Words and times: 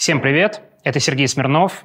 Всем 0.00 0.22
привет, 0.22 0.62
это 0.82 0.98
Сергей 0.98 1.28
Смирнов. 1.28 1.84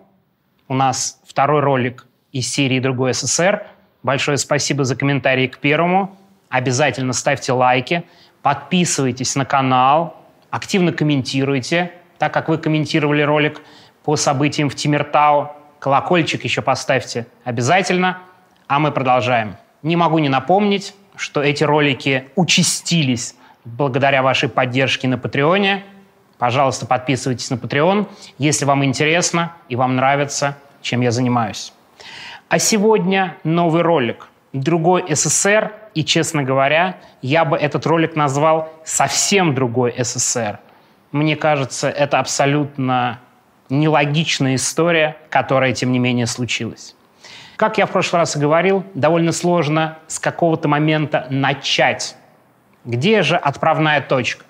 У 0.70 0.74
нас 0.74 1.20
второй 1.28 1.60
ролик 1.60 2.08
из 2.32 2.50
серии 2.50 2.80
«Другой 2.80 3.14
СССР». 3.14 3.68
Большое 4.04 4.38
спасибо 4.38 4.86
за 4.86 4.96
комментарии 4.96 5.48
к 5.48 5.58
первому. 5.58 6.18
Обязательно 6.48 7.12
ставьте 7.12 7.52
лайки, 7.52 8.06
подписывайтесь 8.42 9.36
на 9.36 9.44
канал, 9.44 10.16
активно 10.50 10.94
комментируйте, 10.94 11.92
так 12.18 12.34
как 12.34 12.48
вы 12.48 12.58
комментировали 12.58 13.22
ролик 13.22 13.60
по 14.06 14.16
событиям 14.16 14.70
в 14.70 14.76
Тимиртау. 14.76 15.52
Колокольчик 15.80 16.42
еще 16.46 16.62
поставьте 16.62 17.28
обязательно. 17.44 18.20
А 18.68 18.80
мы 18.80 18.94
продолжаем. 18.94 19.58
Не 19.84 19.98
могу 19.98 20.20
не 20.20 20.30
напомнить, 20.30 20.96
что 21.18 21.44
эти 21.44 21.66
ролики 21.66 22.30
участились 22.38 23.36
благодаря 23.66 24.24
вашей 24.24 24.48
поддержке 24.48 25.10
на 25.10 25.18
Патреоне– 25.18 25.84
Пожалуйста, 26.38 26.86
подписывайтесь 26.86 27.50
на 27.50 27.56
Patreon, 27.56 28.08
если 28.38 28.66
вам 28.66 28.84
интересно 28.84 29.54
и 29.70 29.76
вам 29.76 29.96
нравится, 29.96 30.58
чем 30.82 31.02
я 31.02 31.12
занимаюсь. 31.12 31.74
А 32.50 32.60
сегодня 32.60 33.38
новый 33.44 33.82
ролик 33.82 34.28
«Другой 34.54 35.06
СССР», 35.10 35.74
и, 35.94 36.04
честно 36.04 36.44
говоря, 36.44 36.98
я 37.22 37.46
бы 37.46 37.58
этот 37.58 37.86
ролик 37.86 38.16
назвал 38.16 38.70
«Совсем 38.84 39.56
другой 39.56 39.96
СССР». 39.98 40.60
Мне 41.12 41.38
кажется, 41.38 41.90
это 41.90 42.20
абсолютно 42.20 43.20
нелогичная 43.70 44.56
история, 44.56 45.18
которая, 45.30 45.74
тем 45.74 45.92
не 45.92 46.00
менее, 46.00 46.28
случилась. 46.28 46.96
Как 47.56 47.78
я 47.78 47.86
в 47.86 47.92
прошлый 47.92 48.20
раз 48.20 48.36
и 48.36 48.40
говорил, 48.40 48.84
довольно 48.94 49.32
сложно 49.32 49.98
с 50.08 50.20
какого-то 50.20 50.68
момента 50.68 51.28
начать. 51.30 52.18
Где 52.84 53.24
же 53.24 53.38
отправная 53.38 54.02
точка? 54.02 54.44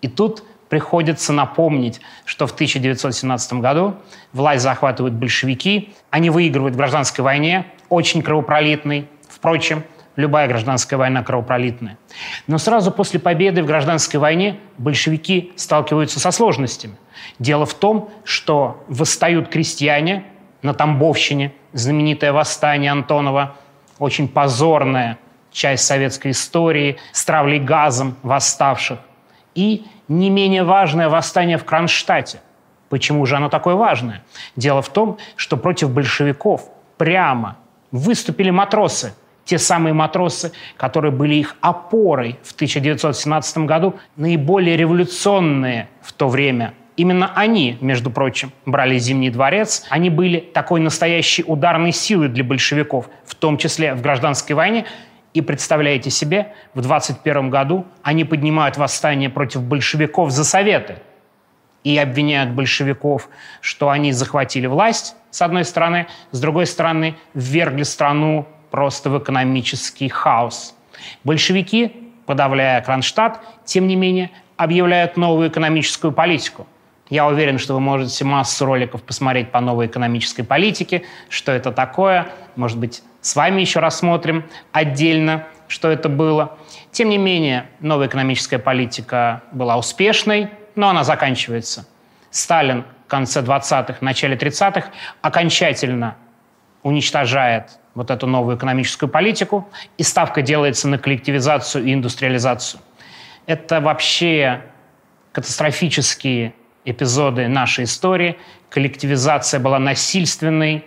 И 0.00 0.08
тут 0.08 0.44
приходится 0.72 1.34
напомнить, 1.34 2.00
что 2.24 2.46
в 2.46 2.52
1917 2.52 3.52
году 3.60 3.96
власть 4.32 4.62
захватывают 4.62 5.12
большевики, 5.12 5.92
они 6.08 6.30
выигрывают 6.30 6.74
в 6.74 6.78
гражданской 6.78 7.22
войне, 7.22 7.66
очень 7.90 8.22
кровопролитной. 8.22 9.06
Впрочем, 9.28 9.84
любая 10.16 10.48
гражданская 10.48 10.98
война 10.98 11.22
кровопролитная. 11.22 11.98
Но 12.46 12.56
сразу 12.56 12.90
после 12.90 13.20
победы 13.20 13.62
в 13.62 13.66
гражданской 13.66 14.18
войне 14.18 14.60
большевики 14.78 15.52
сталкиваются 15.56 16.20
со 16.20 16.30
сложностями. 16.30 16.96
Дело 17.38 17.66
в 17.66 17.74
том, 17.74 18.08
что 18.24 18.82
восстают 18.88 19.50
крестьяне 19.50 20.24
на 20.62 20.72
Тамбовщине, 20.72 21.52
знаменитое 21.74 22.32
восстание 22.32 22.92
Антонова, 22.92 23.56
очень 23.98 24.26
позорная 24.26 25.18
часть 25.50 25.84
советской 25.84 26.30
истории, 26.30 26.96
с 27.12 27.22
травлей 27.26 27.58
газом 27.58 28.16
восставших. 28.22 29.00
И 29.54 29.84
не 30.12 30.30
менее 30.30 30.64
важное 30.64 31.08
восстание 31.08 31.58
в 31.58 31.64
Кронштадте. 31.64 32.40
Почему 32.88 33.24
же 33.26 33.36
оно 33.36 33.48
такое 33.48 33.74
важное? 33.74 34.22
Дело 34.54 34.82
в 34.82 34.88
том, 34.90 35.18
что 35.36 35.56
против 35.56 35.90
большевиков 35.90 36.68
прямо 36.98 37.56
выступили 37.90 38.50
матросы, 38.50 39.14
те 39.44 39.58
самые 39.58 39.92
матросы, 39.94 40.52
которые 40.76 41.10
были 41.10 41.34
их 41.34 41.56
опорой 41.60 42.38
в 42.42 42.52
1917 42.52 43.58
году, 43.58 43.94
наиболее 44.16 44.76
революционные 44.76 45.88
в 46.02 46.12
то 46.12 46.28
время. 46.28 46.74
Именно 46.96 47.32
они, 47.34 47.78
между 47.80 48.10
прочим, 48.10 48.52
брали 48.66 48.98
Зимний 48.98 49.30
дворец. 49.30 49.86
Они 49.88 50.10
были 50.10 50.38
такой 50.38 50.80
настоящей 50.80 51.42
ударной 51.46 51.92
силой 51.92 52.28
для 52.28 52.44
большевиков, 52.44 53.08
в 53.24 53.34
том 53.34 53.56
числе 53.56 53.94
в 53.94 54.02
гражданской 54.02 54.54
войне, 54.54 54.84
и 55.34 55.40
представляете 55.40 56.10
себе, 56.10 56.54
в 56.74 56.80
21 56.80 57.50
году 57.50 57.86
они 58.02 58.24
поднимают 58.24 58.76
восстание 58.76 59.30
против 59.30 59.62
большевиков 59.62 60.30
за 60.30 60.44
советы 60.44 60.98
и 61.84 61.96
обвиняют 61.98 62.50
большевиков, 62.50 63.28
что 63.60 63.88
они 63.88 64.12
захватили 64.12 64.66
власть, 64.66 65.16
с 65.30 65.42
одной 65.42 65.64
стороны, 65.64 66.06
с 66.30 66.40
другой 66.40 66.66
стороны, 66.66 67.16
ввергли 67.34 67.82
страну 67.82 68.46
просто 68.70 69.10
в 69.10 69.18
экономический 69.18 70.08
хаос. 70.08 70.74
Большевики, 71.24 72.10
подавляя 72.26 72.80
Кронштадт, 72.82 73.40
тем 73.64 73.86
не 73.86 73.96
менее, 73.96 74.30
объявляют 74.56 75.16
новую 75.16 75.48
экономическую 75.48 76.12
политику. 76.12 76.66
Я 77.10 77.26
уверен, 77.26 77.58
что 77.58 77.74
вы 77.74 77.80
можете 77.80 78.24
массу 78.24 78.64
роликов 78.64 79.02
посмотреть 79.02 79.50
по 79.50 79.60
новой 79.60 79.86
экономической 79.86 80.42
политике, 80.42 81.02
что 81.28 81.52
это 81.52 81.72
такое, 81.72 82.28
может 82.56 82.78
быть, 82.78 83.02
с 83.22 83.34
вами 83.34 83.62
еще 83.62 83.80
рассмотрим 83.80 84.44
отдельно, 84.72 85.46
что 85.68 85.88
это 85.88 86.10
было. 86.10 86.58
Тем 86.90 87.08
не 87.08 87.16
менее, 87.16 87.66
новая 87.80 88.08
экономическая 88.08 88.58
политика 88.58 89.42
была 89.52 89.78
успешной, 89.78 90.50
но 90.74 90.90
она 90.90 91.04
заканчивается. 91.04 91.86
Сталин 92.30 92.84
в 93.06 93.10
конце 93.10 93.40
20-х, 93.40 93.96
начале 94.00 94.36
30-х 94.36 94.90
окончательно 95.22 96.16
уничтожает 96.82 97.78
вот 97.94 98.10
эту 98.10 98.26
новую 98.26 98.56
экономическую 98.56 99.08
политику, 99.08 99.68
и 99.98 100.02
ставка 100.02 100.42
делается 100.42 100.88
на 100.88 100.98
коллективизацию 100.98 101.84
и 101.84 101.94
индустриализацию. 101.94 102.80
Это 103.46 103.80
вообще 103.80 104.62
катастрофические 105.32 106.54
эпизоды 106.84 107.48
нашей 107.48 107.84
истории. 107.84 108.38
Коллективизация 108.70 109.60
была 109.60 109.78
насильственной, 109.78 110.84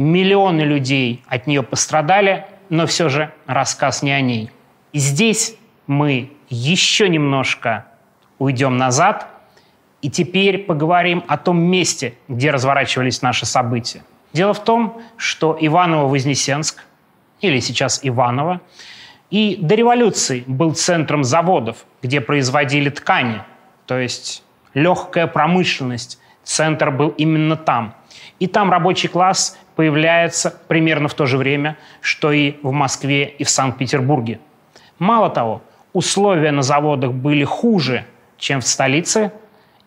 Миллионы 0.00 0.62
людей 0.62 1.22
от 1.26 1.46
нее 1.46 1.62
пострадали, 1.62 2.46
но 2.70 2.86
все 2.86 3.10
же 3.10 3.34
рассказ 3.44 4.02
не 4.02 4.12
о 4.12 4.22
ней. 4.22 4.50
И 4.94 4.98
здесь 4.98 5.56
мы 5.86 6.32
еще 6.48 7.06
немножко 7.06 7.84
уйдем 8.38 8.78
назад 8.78 9.26
и 10.00 10.08
теперь 10.08 10.60
поговорим 10.60 11.22
о 11.28 11.36
том 11.36 11.60
месте, 11.60 12.14
где 12.28 12.50
разворачивались 12.50 13.20
наши 13.20 13.44
события. 13.44 14.02
Дело 14.32 14.54
в 14.54 14.64
том, 14.64 15.02
что 15.18 15.54
Иваново-Вознесенск, 15.60 16.82
или 17.42 17.60
сейчас 17.60 18.00
Иваново, 18.02 18.62
и 19.28 19.58
до 19.60 19.74
революции 19.74 20.44
был 20.46 20.72
центром 20.72 21.24
заводов, 21.24 21.84
где 22.00 22.22
производили 22.22 22.88
ткани, 22.88 23.42
то 23.84 23.98
есть 23.98 24.44
легкая 24.72 25.26
промышленность. 25.26 26.18
Центр 26.42 26.90
был 26.90 27.10
именно 27.10 27.56
там. 27.56 27.94
И 28.38 28.46
там 28.46 28.70
рабочий 28.70 29.08
класс 29.08 29.58
появляется 29.76 30.54
примерно 30.68 31.08
в 31.08 31.14
то 31.14 31.26
же 31.26 31.38
время, 31.38 31.76
что 32.00 32.32
и 32.32 32.56
в 32.62 32.72
Москве 32.72 33.24
и 33.24 33.44
в 33.44 33.50
Санкт-Петербурге. 33.50 34.40
Мало 34.98 35.30
того, 35.30 35.62
условия 35.92 36.50
на 36.50 36.62
заводах 36.62 37.12
были 37.12 37.44
хуже, 37.44 38.04
чем 38.38 38.60
в 38.60 38.66
столице, 38.66 39.32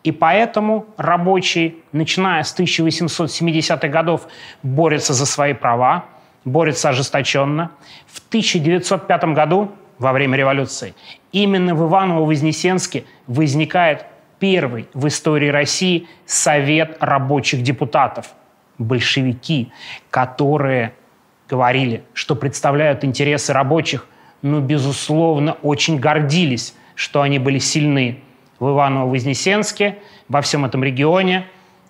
и 0.03 0.11
поэтому 0.11 0.85
рабочие, 0.97 1.75
начиная 1.91 2.43
с 2.43 2.57
1870-х 2.57 3.87
годов, 3.87 4.27
борются 4.61 5.13
за 5.13 5.25
свои 5.25 5.53
права, 5.53 6.05
борются 6.43 6.89
ожесточенно. 6.89 7.71
В 8.07 8.19
1905 8.27 9.23
году, 9.25 9.71
во 9.99 10.11
время 10.11 10.37
революции, 10.37 10.93
именно 11.31 11.73
в 11.75 11.87
Иваново-Вознесенске 11.87 13.05
возникает 13.27 14.05
первый 14.39 14.89
в 14.93 15.07
истории 15.07 15.47
России 15.47 16.07
Совет 16.25 16.97
рабочих 16.99 17.61
депутатов– 17.61 18.27
большевики, 18.77 19.71
которые 20.09 20.93
говорили, 21.49 22.03
что 22.13 22.35
представляют 22.35 23.03
интересы 23.03 23.53
рабочих, 23.53 24.07
но, 24.41 24.59
безусловно, 24.59 25.53
очень 25.61 25.99
гордились, 25.99 26.75
что 26.95 27.21
они 27.21 27.39
были 27.39 27.59
сильны 27.59 28.19
в 28.59 28.69
Иваново-Вознесенске, 28.69 29.99
во 30.27 30.41
всем 30.41 30.65
этом 30.65 30.83
регионе. 30.83 31.47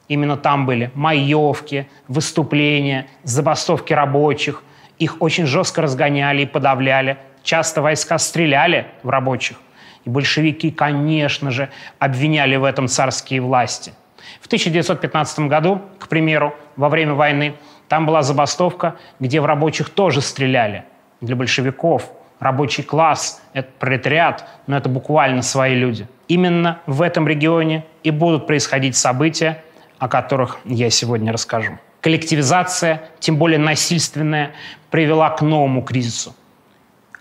Именно 0.07 0.37
там 0.37 0.65
были 0.65 0.91
маевки, 0.93 1.87
выступления, 2.07 3.07
забастовки 3.23 3.93
рабочих. 3.93 4.63
Их 4.99 5.21
очень 5.21 5.45
жестко 5.45 5.81
разгоняли 5.81 6.43
и 6.43 6.45
подавляли. 6.45 7.17
Часто 7.41 7.81
войска 7.81 8.17
стреляли 8.17 8.87
в 9.01 9.09
рабочих. 9.09 9.59
И 10.05 10.09
большевики, 10.09 10.71
конечно 10.71 11.51
же, 11.51 11.69
обвиняли 11.99 12.57
в 12.57 12.63
этом 12.63 12.87
царские 12.87 13.41
власти– 13.41 13.93
в 14.41 14.47
1915 14.47 15.39
году, 15.41 15.81
к 15.99 16.07
примеру, 16.07 16.55
во 16.75 16.89
время 16.89 17.13
войны, 17.13 17.55
там 17.87 18.05
была 18.05 18.21
забастовка, 18.23 18.95
где 19.19 19.41
в 19.41 19.45
рабочих 19.45 19.89
тоже 19.89 20.21
стреляли. 20.21 20.85
Для 21.21 21.35
большевиков 21.35 22.11
рабочий 22.39 22.83
класс, 22.83 23.41
это 23.53 23.69
пролетариат, 23.79 24.45
но 24.67 24.77
это 24.77 24.89
буквально 24.89 25.41
свои 25.41 25.75
люди. 25.75 26.07
Именно 26.27 26.79
в 26.85 27.01
этом 27.01 27.27
регионе 27.27 27.85
и 28.03 28.11
будут 28.11 28.47
происходить 28.47 28.95
события, 28.95 29.63
о 29.99 30.07
которых 30.07 30.59
я 30.65 30.89
сегодня 30.89 31.31
расскажу. 31.31 31.79
Коллективизация, 32.01 33.03
тем 33.19 33.37
более 33.37 33.59
насильственная, 33.59 34.51
привела 34.91 35.29
к 35.29 35.41
новому 35.41 35.81
кризису. 35.81 36.35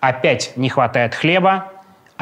Опять 0.00 0.56
не 0.56 0.68
хватает 0.68 1.14
хлеба, 1.14 1.71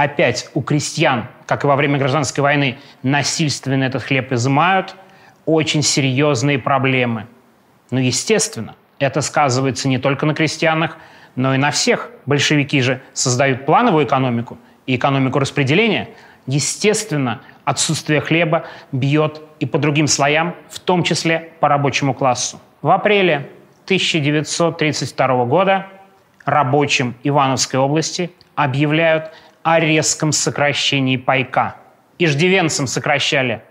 опять 0.03 0.51
у 0.55 0.63
крестьян, 0.63 1.27
как 1.47 1.65
и 1.65 1.67
во 1.67 1.77
время 1.77 1.99
гражданской 1.99 2.43
войны, 2.43 2.79
насильственно 3.03 3.85
этот 3.85 4.03
хлеб 4.03 4.33
изымают, 4.33 4.97
очень 5.45 5.83
серьезные 5.83 6.59
проблемы. 6.59 7.27
Но, 7.91 8.01
естественно, 8.01 8.77
это 8.99 9.21
сказывается 9.21 9.89
не 9.89 9.99
только 9.99 10.27
на 10.27 10.35
крестьянах, 10.35 10.97
но 11.37 11.55
и 11.55 11.59
на 11.59 11.71
всех. 11.71 12.11
Большевики 12.25 12.81
же 12.81 13.03
создают 13.13 13.67
плановую 13.67 14.07
экономику 14.07 14.59
и 14.87 14.97
экономику 14.97 15.39
распределения. 15.39 16.09
Естественно, 16.47 17.43
отсутствие 17.65 18.21
хлеба 18.21 18.65
бьет 18.93 19.43
и 19.59 19.67
по 19.67 19.79
другим 19.79 20.07
слоям, 20.07 20.55
в 20.71 20.79
том 20.79 21.03
числе 21.03 21.53
по 21.61 21.69
рабочему 21.69 22.15
классу. 22.15 22.61
В 22.81 22.91
апреле 22.91 23.51
1932 23.85 25.45
года 25.45 25.87
рабочим 26.45 27.15
Ивановской 27.23 27.79
области 27.79 28.31
объявляют 28.55 29.33
о 29.63 29.81
резком 29.81 30.33
сокращении 30.33 31.17
пайка. 31.17 31.77
Иждивенцам 32.19 32.87
сокращали 32.87 33.63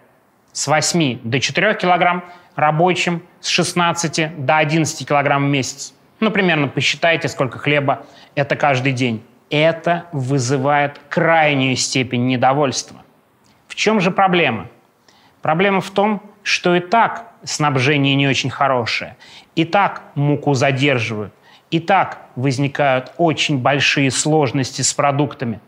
с 0.52 0.68
8 0.68 1.20
до 1.24 1.40
4 1.40 1.76
килограмм, 1.76 2.24
рабочим 2.56 3.24
с 3.40 3.48
16 3.48 4.46
до 4.46 4.58
11 4.58 5.08
килограмм 5.08 5.46
в 5.46 5.50
месяц. 5.50 5.94
Ну, 6.20 6.32
примерно 6.32 6.68
посчитайте, 6.68 7.28
сколько 7.28 7.60
хлеба 7.60 8.06
это 8.36 8.56
каждый 8.56 8.94
день. 8.94 9.24
Это 9.50 10.06
вызывает 10.12 11.00
крайнюю 11.10 11.76
степень 11.76 12.28
недовольства. 12.28 12.98
В 13.68 13.76
чем 13.76 14.00
же 14.00 14.12
проблема? 14.12 14.68
Проблема 15.42 15.82
в 15.82 15.90
том, 15.90 16.22
что 16.44 16.76
и 16.76 16.80
так 16.80 17.32
снабжение 17.44 18.16
не 18.16 18.28
очень 18.28 18.50
хорошее, 18.50 19.16
и 19.56 19.64
так 19.64 20.04
муку 20.16 20.54
задерживают, 20.54 21.34
и 21.72 21.80
так 21.80 22.20
возникают 22.36 23.14
очень 23.18 23.60
большие 23.60 24.12
сложности 24.12 24.82
с 24.82 24.94
продуктами. 24.94 25.62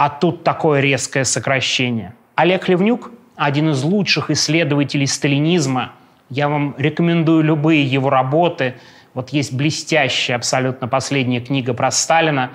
А 0.00 0.08
тут 0.08 0.44
такое 0.44 0.80
резкое 0.80 1.24
сокращение. 1.24 2.14
Олег 2.34 2.68
Левнюк, 2.68 3.10
один 3.36 3.68
из 3.68 3.82
лучших 3.82 4.30
исследователей 4.30 5.06
сталинизма, 5.06 5.92
я 6.30 6.48
вам 6.48 6.74
рекомендую 6.78 7.42
любые 7.42 7.84
его 7.84 8.08
работы. 8.08 8.76
Вот 9.12 9.28
есть 9.28 9.52
блестящая 9.52 10.38
абсолютно 10.38 10.88
последняя 10.88 11.42
книга 11.42 11.74
про 11.74 11.90
Сталина. 11.90 12.52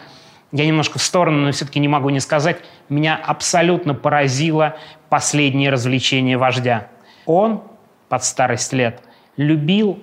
Я 0.51 0.65
немножко 0.65 0.97
в 0.97 1.03
сторону, 1.03 1.45
но 1.45 1.51
все-таки 1.51 1.79
не 1.79 1.87
могу 1.87 2.09
не 2.09 2.19
сказать. 2.19 2.57
Меня 2.89 3.15
абсолютно 3.15 3.93
поразило 3.93 4.75
последнее 5.09 5.69
развлечение 5.69 6.39
вождя. 6.39 6.87
Он 7.27 7.61
под 8.09 8.23
старость 8.23 8.73
лет 8.73 9.03
любил 9.37 9.99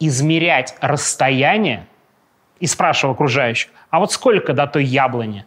измерять 0.00 0.74
расстояние 0.80 1.86
и 2.60 2.66
спрашивал 2.66 3.12
окружающих, 3.12 3.72
а 3.90 3.98
вот 3.98 4.10
сколько 4.10 4.54
до 4.54 4.66
той 4.66 4.86
яблони? 4.86 5.44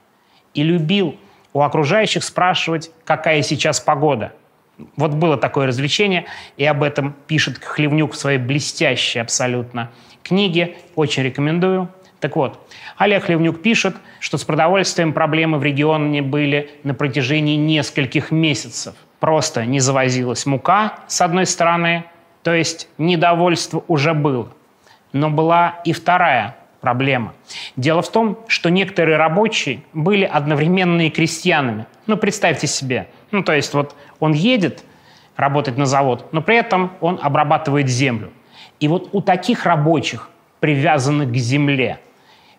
И 0.53 0.61
любил 0.61 1.17
у 1.53 1.61
окружающих 1.61 2.23
спрашивать, 2.23 2.91
какая 3.05 3.41
сейчас 3.41 3.79
погода. 3.79 4.33
Вот 4.95 5.11
было 5.11 5.37
такое 5.37 5.67
развлечение, 5.67 6.25
и 6.57 6.65
об 6.65 6.83
этом 6.83 7.15
пишет 7.27 7.63
Хлевнюк 7.63 8.13
в 8.13 8.17
своей 8.17 8.39
блестящей 8.39 9.19
абсолютно 9.19 9.91
книге. 10.23 10.75
Очень 10.95 11.23
рекомендую. 11.23 11.89
Так 12.19 12.35
вот, 12.35 12.59
Олег 12.97 13.25
Хлевнюк 13.25 13.61
пишет, 13.61 13.95
что 14.19 14.37
с 14.37 14.43
продовольствием 14.43 15.11
проблемы 15.11 15.57
в 15.57 15.63
регионе 15.63 16.21
были 16.21 16.71
на 16.83 16.93
протяжении 16.93 17.55
нескольких 17.55 18.31
месяцев. 18.31 18.95
Просто 19.19 19.65
не 19.65 19.79
завозилась 19.79 20.45
мука, 20.45 20.99
с 21.07 21.21
одной 21.21 21.45
стороны, 21.45 22.05
то 22.43 22.53
есть 22.53 22.87
недовольство 22.97 23.83
уже 23.87 24.13
было. 24.13 24.51
Но 25.13 25.29
была 25.29 25.81
и 25.83 25.93
вторая 25.93 26.55
проблема. 26.81 27.33
Дело 27.77 28.01
в 28.01 28.11
том, 28.11 28.39
что 28.47 28.69
некоторые 28.69 29.17
рабочие 29.17 29.83
были 29.93 30.25
одновременно 30.25 31.07
и 31.07 31.09
крестьянами. 31.09 31.85
Ну, 32.07 32.17
представьте 32.17 32.67
себе. 32.67 33.07
Ну, 33.29 33.43
то 33.43 33.53
есть 33.53 33.73
вот 33.73 33.95
он 34.19 34.33
едет 34.33 34.83
работать 35.37 35.77
на 35.77 35.85
завод, 35.85 36.27
но 36.33 36.41
при 36.41 36.57
этом 36.57 36.91
он 36.99 37.19
обрабатывает 37.21 37.87
землю. 37.87 38.31
И 38.79 38.87
вот 38.87 39.09
у 39.13 39.21
таких 39.21 39.65
рабочих, 39.65 40.29
привязанных 40.59 41.31
к 41.31 41.35
земле, 41.35 41.99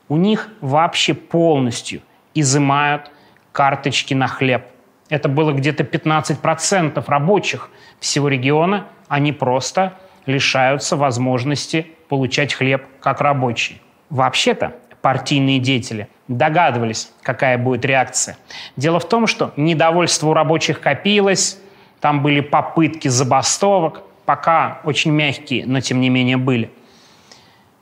у 0.09 0.17
них 0.17 0.49
вообще 0.61 1.15
полностью 1.15 2.01
изымают 2.35 3.11
карточки 3.51 4.15
на 4.15 4.29
хлеб. 4.29 4.65
Это 5.09 5.29
было 5.29 5.53
где-то 5.53 5.85
15% 5.85 7.05
рабочих 7.07 7.71
всего 8.01 8.29
региона. 8.29 8.87
Они 9.09 9.33
просто 9.33 9.99
лишаются 10.27 10.97
возможности 10.97 11.87
получать 12.09 12.55
хлеб 12.55 12.87
как 13.01 13.21
рабочие. 13.21 13.79
Вообще-то 14.13 14.75
партийные 15.01 15.59
деятели 15.59 16.07
догадывались, 16.29 17.11
какая 17.23 17.57
будет 17.57 17.87
реакция. 17.87 18.37
Дело 18.77 19.01
в 19.01 19.09
том, 19.09 19.27
что 19.27 19.55
недовольство 19.57 20.29
у 20.29 20.35
рабочих 20.35 20.81
копилось, 20.81 21.59
там 21.99 22.23
были 22.23 22.41
попытки 22.41 23.09
забастовок, 23.09 24.03
пока 24.27 24.83
очень 24.85 25.13
мягкие, 25.13 25.65
но 25.65 25.81
тем 25.81 26.03
не 26.03 26.11
менее 26.11 26.37
были. 26.37 26.71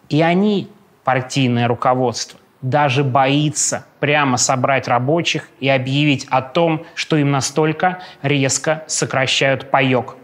И 0.08 0.22
они, 0.22 0.68
партийное 1.02 1.66
руководство, 1.66 2.38
даже 2.62 3.02
боится 3.02 3.84
прямо 3.98 4.36
собрать 4.36 4.86
рабочих 4.86 5.48
и 5.58 5.68
объявить 5.68 6.28
о 6.30 6.42
том, 6.42 6.84
что 6.94 7.16
им 7.16 7.32
настолько 7.32 8.02
резко 8.22 8.84
сокращают 8.86 9.68
паек. 9.72 10.14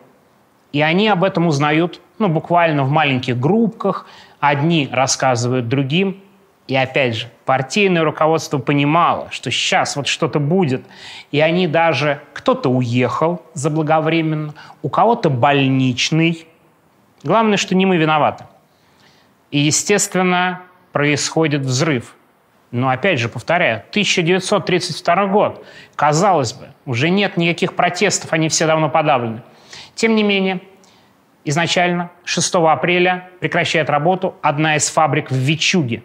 И 0.71 0.81
они 0.83 1.09
об 1.09 1.25
этом 1.25 1.49
узнают 1.49 2.01
ну, 2.19 2.29
буквально 2.29 2.85
в 2.85 2.91
маленьких 2.91 3.39
группках, 3.39 4.07
Одни 4.41 4.89
рассказывают 4.91 5.69
другим, 5.69 6.23
и 6.67 6.75
опять 6.75 7.15
же, 7.15 7.29
партийное 7.45 8.03
руководство 8.03 8.59
понимало, 8.59 9.29
что 9.31 9.51
сейчас 9.51 9.95
вот 9.97 10.09
что-то 10.09 10.41
будет. 10.41 10.85
И 11.31 11.41
они 11.41 11.67
даже... 11.67 12.21
Кто-то 12.33 12.69
уехал 12.69 13.43
заблаговременно, 13.55 14.55
у 14.83 14.89
кого-то 14.89 15.31
больничный. 15.31 16.47
Главное, 17.25 17.57
что 17.57 17.75
не 17.75 17.87
мы 17.87 17.97
виноваты. 17.97 18.45
И, 19.51 19.59
естественно, 19.59 20.63
происходит 20.93 21.63
взрыв. 21.63 22.15
Но 22.71 22.89
опять 22.89 23.19
же, 23.19 23.29
повторяю, 23.29 23.83
1932 23.91 25.27
год. 25.27 25.65
Казалось 25.95 26.53
бы, 26.53 26.69
уже 26.85 27.11
нет 27.11 27.37
никаких 27.37 27.75
протестов, 27.75 28.33
они 28.33 28.49
все 28.49 28.67
давно 28.67 28.89
подавлены. 28.89 29.43
Тем 29.95 30.15
не 30.15 30.23
менее, 30.23 30.61
изначально 31.47 32.11
6 32.25 32.55
апреля 32.57 33.31
прекращает 33.41 33.89
работу 33.89 34.35
одна 34.43 34.77
из 34.77 34.91
фабрик 34.91 35.31
в 35.31 35.35
Вичуге. 35.35 36.03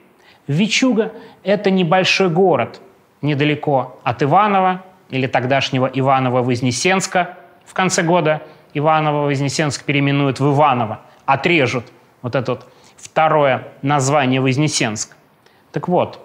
Вичуга– 0.48 1.12
это 1.44 1.72
небольшой 1.72 2.30
город 2.30 2.80
недалеко 3.22 4.00
от 4.04 4.24
Иванова 4.24 4.84
или 5.10 5.28
тогдашнего 5.28 5.88
Иваново-Вознесенска. 5.88 7.38
В 7.66 7.74
конце 7.74 8.04
года 8.04 8.44
Иваново-Вознесенск 8.74 9.84
переименуют 9.84 10.40
в 10.40 10.54
Иваново, 10.54 11.02
отрежут 11.26 11.86
вот 12.22 12.36
это 12.36 12.52
вот 12.52 12.68
второе 12.96 13.68
название 13.82 14.42
Вознесенск. 14.42 15.16
Так 15.72 15.88
вот, 15.88 16.24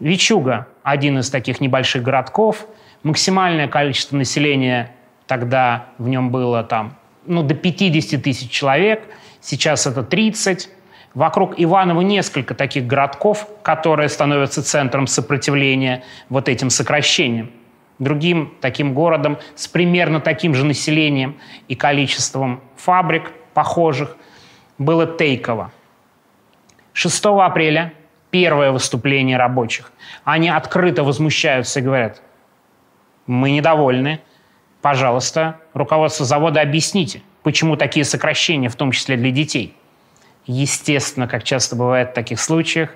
Вичуга– 0.00 0.66
один 0.82 1.18
из 1.18 1.28
таких 1.28 1.60
небольших 1.60 2.02
городков. 2.02 2.66
Максимальное 3.02 3.68
количество 3.68 4.16
населения 4.16 4.92
тогда 5.26 5.86
в 5.98 6.08
нем 6.08 6.30
было 6.30 6.62
там 6.64 6.96
ну, 7.26 7.42
до 7.42 7.54
50 7.54 8.22
тысяч 8.22 8.50
человек, 8.50 9.02
сейчас 9.40 9.86
это 9.86 10.02
30. 10.02 10.70
Вокруг 11.14 11.54
Иванова 11.56 12.00
несколько 12.00 12.54
таких 12.54 12.86
городков, 12.86 13.48
которые 13.62 14.08
становятся 14.08 14.62
центром 14.62 15.06
сопротивления 15.06 16.02
вот 16.28 16.48
этим 16.48 16.70
сокращениям. 16.70 17.50
Другим 18.00 18.54
таким 18.60 18.94
городом 18.94 19.38
с 19.54 19.68
примерно 19.68 20.20
таким 20.20 20.54
же 20.54 20.64
населением 20.64 21.36
и 21.68 21.76
количеством 21.76 22.60
фабрик 22.76 23.30
похожих 23.54 24.16
было 24.78 25.06
Тейково. 25.06 25.70
6 26.92 27.24
апреля 27.26 27.92
первое 28.30 28.72
выступление 28.72 29.36
рабочих. 29.36 29.92
Они 30.24 30.48
открыто 30.48 31.04
возмущаются 31.04 31.78
и 31.78 31.82
говорят, 31.82 32.20
мы 33.26 33.52
недовольны, 33.52 34.20
пожалуйста, 34.84 35.60
руководство 35.72 36.26
завода, 36.26 36.60
объясните, 36.60 37.22
почему 37.42 37.74
такие 37.74 38.04
сокращения, 38.04 38.68
в 38.68 38.76
том 38.76 38.92
числе 38.92 39.16
для 39.16 39.30
детей. 39.30 39.74
Естественно, 40.44 41.26
как 41.26 41.42
часто 41.42 41.74
бывает 41.74 42.10
в 42.10 42.12
таких 42.12 42.38
случаях, 42.38 42.90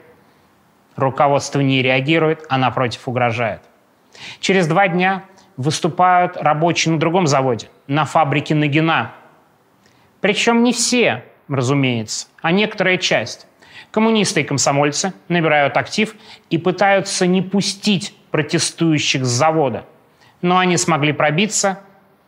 руководство 0.96 1.60
не 1.60 1.80
реагирует, 1.80 2.44
а 2.50 2.58
напротив 2.58 3.08
угрожает. 3.08 3.62
Через 4.38 4.66
два 4.66 4.88
дня 4.88 5.24
выступают 5.56 6.36
рабочие 6.36 6.92
на 6.92 7.00
другом 7.00 7.26
заводе, 7.26 7.70
на 7.86 8.04
фабрике 8.04 8.54
Нагина. 8.54 9.12
Причем 10.20 10.64
не 10.64 10.74
все, 10.74 11.24
разумеется, 11.48 12.26
а 12.42 12.52
некоторая 12.52 12.98
часть. 12.98 13.46
Коммунисты 13.92 14.42
и 14.42 14.44
комсомольцы 14.44 15.14
набирают 15.28 15.78
актив 15.78 16.14
и 16.50 16.58
пытаются 16.58 17.26
не 17.26 17.40
пустить 17.40 18.14
протестующих 18.30 19.24
с 19.24 19.28
завода– 19.28 19.86
но 20.42 20.58
они 20.58 20.76
смогли 20.76 21.12
пробиться, 21.12 21.80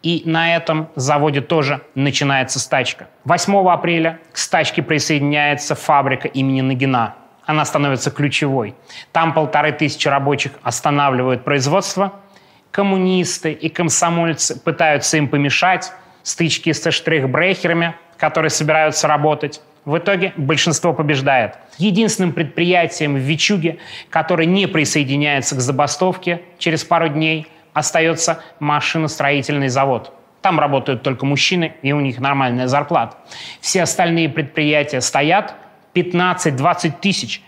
и 0.02 0.22
на 0.24 0.56
этом 0.56 0.88
заводе 0.96 1.40
тоже 1.40 1.82
начинается 1.94 2.58
стачка. 2.58 3.08
8 3.24 3.68
апреля 3.68 4.18
к 4.32 4.38
стачке 4.38 4.82
присоединяется 4.82 5.74
фабрика 5.74 6.26
имени 6.26 6.62
Нагина. 6.62 7.16
Она 7.44 7.64
становится 7.64 8.10
ключевой. 8.10 8.74
Там 9.12 9.34
полторы 9.34 9.72
тысячи 9.72 10.08
рабочих 10.08 10.52
останавливают 10.62 11.44
производство. 11.44 12.14
Коммунисты 12.70 13.52
и 13.52 13.68
комсомольцы 13.68 14.58
пытаются 14.58 15.16
им 15.16 15.28
помешать. 15.28 15.92
Стычки 16.22 16.72
со 16.72 16.90
штрихбрехерами, 16.90 17.94
которые 18.16 18.50
собираются 18.50 19.08
работать. 19.08 19.60
В 19.84 19.98
итоге 19.98 20.32
большинство 20.36 20.92
побеждает. 20.92 21.56
Единственным 21.78 22.32
предприятием 22.32 23.14
в 23.14 23.18
Вичуге, 23.18 23.78
которое 24.10 24.46
не 24.46 24.66
присоединяется 24.66 25.56
к 25.56 25.60
забастовке 25.60 26.42
через 26.58 26.84
пару 26.84 27.08
дней– 27.08 27.48
остается 27.72 28.42
машиностроительный 28.58 29.68
завод. 29.68 30.12
Там 30.42 30.58
работают 30.58 31.02
только 31.02 31.26
мужчины, 31.26 31.74
и 31.82 31.92
у 31.92 32.00
них 32.00 32.18
нормальная 32.18 32.66
зарплата. 32.66 33.16
Все 33.60 33.82
остальные 33.82 34.28
предприятия 34.30 35.00
стоят, 35.00 35.54
15-20 35.94 36.94
тысяч. 37.00 37.42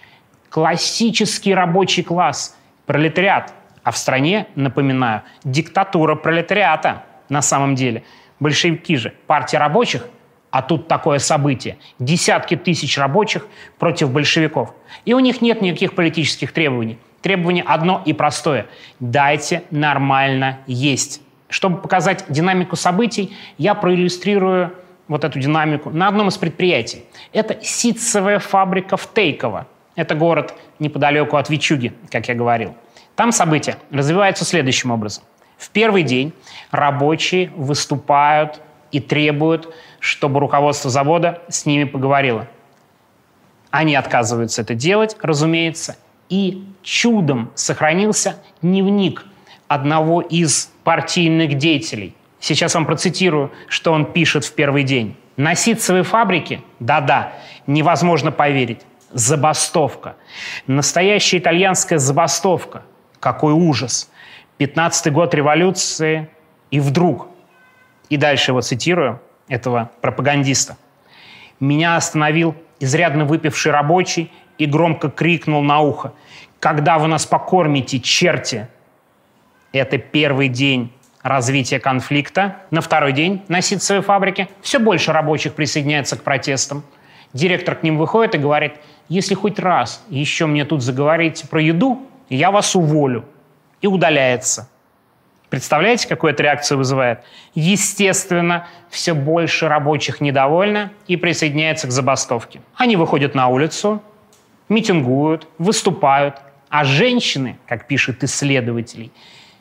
Классический 0.51 1.55
рабочий 1.55 2.03
класс, 2.03 2.57
пролетариат. 2.87 3.55
А 3.83 3.91
в 3.91 3.97
стране, 3.97 4.47
напоминаю, 4.55 5.23
диктатура 5.43 6.15
пролетариата 6.15 7.05
на 7.29 7.43
самом 7.43 7.75
деле. 7.75 8.05
Большевики 8.39 8.97
же, 8.97 9.15
партия 9.27 9.59
рабочих– 9.59 10.07
а 10.53 10.61
тут 10.61 10.87
такое 10.87 11.19
событие. 11.19 11.79
Десятки 11.99 12.57
тысяч 12.57 12.99
рабочих 12.99 13.47
против 13.79 14.11
большевиков. 14.11 14.75
И 15.07 15.15
у 15.15 15.19
них 15.19 15.41
нет 15.41 15.63
никаких 15.63 15.95
политических 15.95 16.53
требований. 16.53 16.99
Требование 17.23 17.63
одно 17.63 18.03
и 18.05 18.13
простое. 18.13 18.67
Дайте 19.01 19.63
нормально 19.71 20.59
есть. 20.67 21.23
Чтобы 21.49 21.79
показать 21.79 22.25
динамику 22.29 22.77
событий, 22.77 23.37
я 23.59 23.75
проиллюстрирую 23.75 24.73
вот 25.07 25.25
эту 25.25 25.39
динамику 25.39 25.91
на 25.91 26.09
одном 26.09 26.29
из 26.29 26.37
предприятий. 26.37 27.05
Это 27.33 27.63
ситцевая 27.63 28.39
фабрика 28.39 28.97
в 28.97 29.13
Тейково. 29.13 29.67
Это 29.95 30.15
город 30.15 30.55
неподалеку 30.79 31.37
от 31.37 31.49
Вичуги, 31.49 31.93
как 32.11 32.29
я 32.29 32.35
говорил. 32.35 32.75
Там 33.15 33.31
события 33.31 33.77
развиваются 33.91 34.45
следующим 34.45 34.91
образом. 34.91 35.23
В 35.59 35.71
первый 35.71 36.03
день 36.03 36.33
рабочие 36.71 37.53
выступают 37.55 38.61
и 38.91 39.01
требуют, 39.01 39.73
чтобы 40.01 40.41
руководство 40.41 40.91
завода 40.91 41.43
с 41.49 41.67
ними 41.67 41.85
поговорило. 41.85 42.49
Они 43.71 43.95
отказываются 43.95 44.63
это 44.63 44.75
делать, 44.75 45.17
разумеется, 45.23 45.97
и 46.29 46.65
чудом 46.83 47.51
сохранился 47.55 48.37
дневник 48.61 49.25
одного 49.69 50.21
из 50.21 50.71
партийных 50.85 51.55
деятелей. 51.55 52.15
Сейчас 52.41 52.75
вам 52.75 52.87
процитирую, 52.87 53.53
что 53.69 53.93
он 53.93 54.05
пишет 54.05 54.45
в 54.45 54.55
первый 54.55 54.83
день. 54.83 55.17
На 55.37 55.55
ситцевой 55.55 56.03
фабрике, 56.03 56.61
да-да, 56.81 57.33
невозможно 57.67 58.33
поверить, 58.33 58.81
забастовка. 59.13 60.17
Настоящая 60.67 61.39
итальянская 61.39 61.99
забастовка. 61.99 62.83
Какой 63.21 63.53
ужас. 63.53 64.11
15-й 64.59 65.11
год 65.11 65.35
революции, 65.35 66.29
и 66.71 66.81
вдруг 66.81 67.29
и 68.13 68.19
дальше 68.19 68.51
его 68.51 68.61
цитирую, 68.61 69.23
этого 69.49 69.91
пропагандиста. 70.03 70.77
«Меня 71.61 71.97
остановил 71.97 72.55
изрядно 72.79 73.25
выпивший 73.25 73.73
рабочий 73.73 74.31
и 74.63 74.67
громко 74.67 75.11
крикнул 75.11 75.63
на 75.63 75.81
ухо. 75.81 76.13
«Когда 76.61 76.99
вы 76.99 77.09
нас 77.09 77.27
покормите, 77.27 77.99
черти?» 77.99 78.69
Это 79.73 79.99
первый 79.99 80.49
день 80.49 80.93
развития 81.23 81.81
конфликта. 81.81 82.59
На 82.71 82.81
второй 82.81 83.13
день 83.13 83.43
на 83.49 83.61
ситцевой 83.61 84.03
фабрике 84.03 84.49
все 84.61 84.79
больше 84.79 85.13
рабочих 85.13 85.55
присоединяется 85.55 86.17
к 86.17 86.23
протестам. 86.23 86.85
Директор 87.33 87.75
к 87.75 87.83
ним 87.83 87.97
выходит 87.97 88.35
и 88.35 88.39
говорит, 88.39 88.75
если 89.09 89.35
хоть 89.35 89.59
раз 89.59 90.05
еще 90.11 90.47
мне 90.47 90.65
тут 90.65 90.83
заговорите 90.83 91.49
про 91.49 91.61
еду, 91.61 92.07
я 92.29 92.51
вас 92.51 92.77
уволю. 92.77 93.25
И 93.81 93.87
удаляется. 93.87 94.69
Представляете, 95.49 96.09
какую 96.09 96.33
это 96.33 96.43
реакцию 96.43 96.79
вызывает? 96.79 97.25
Естественно, 97.55 98.69
все 98.91 99.13
больше 99.13 99.69
рабочих 99.69 100.21
недовольны 100.21 100.91
и 101.09 101.17
присоединяются 101.17 101.89
к 101.89 101.91
забастовке. 101.91 102.61
Они 102.77 102.97
выходят 102.97 103.35
на 103.35 103.49
улицу, 103.49 104.03
митингуют, 104.69 105.49
выступают, 105.59 106.37
а 106.69 106.85
женщины, 106.85 107.59
как 107.67 107.87
пишет 107.87 108.25
исследователей, 108.25 109.13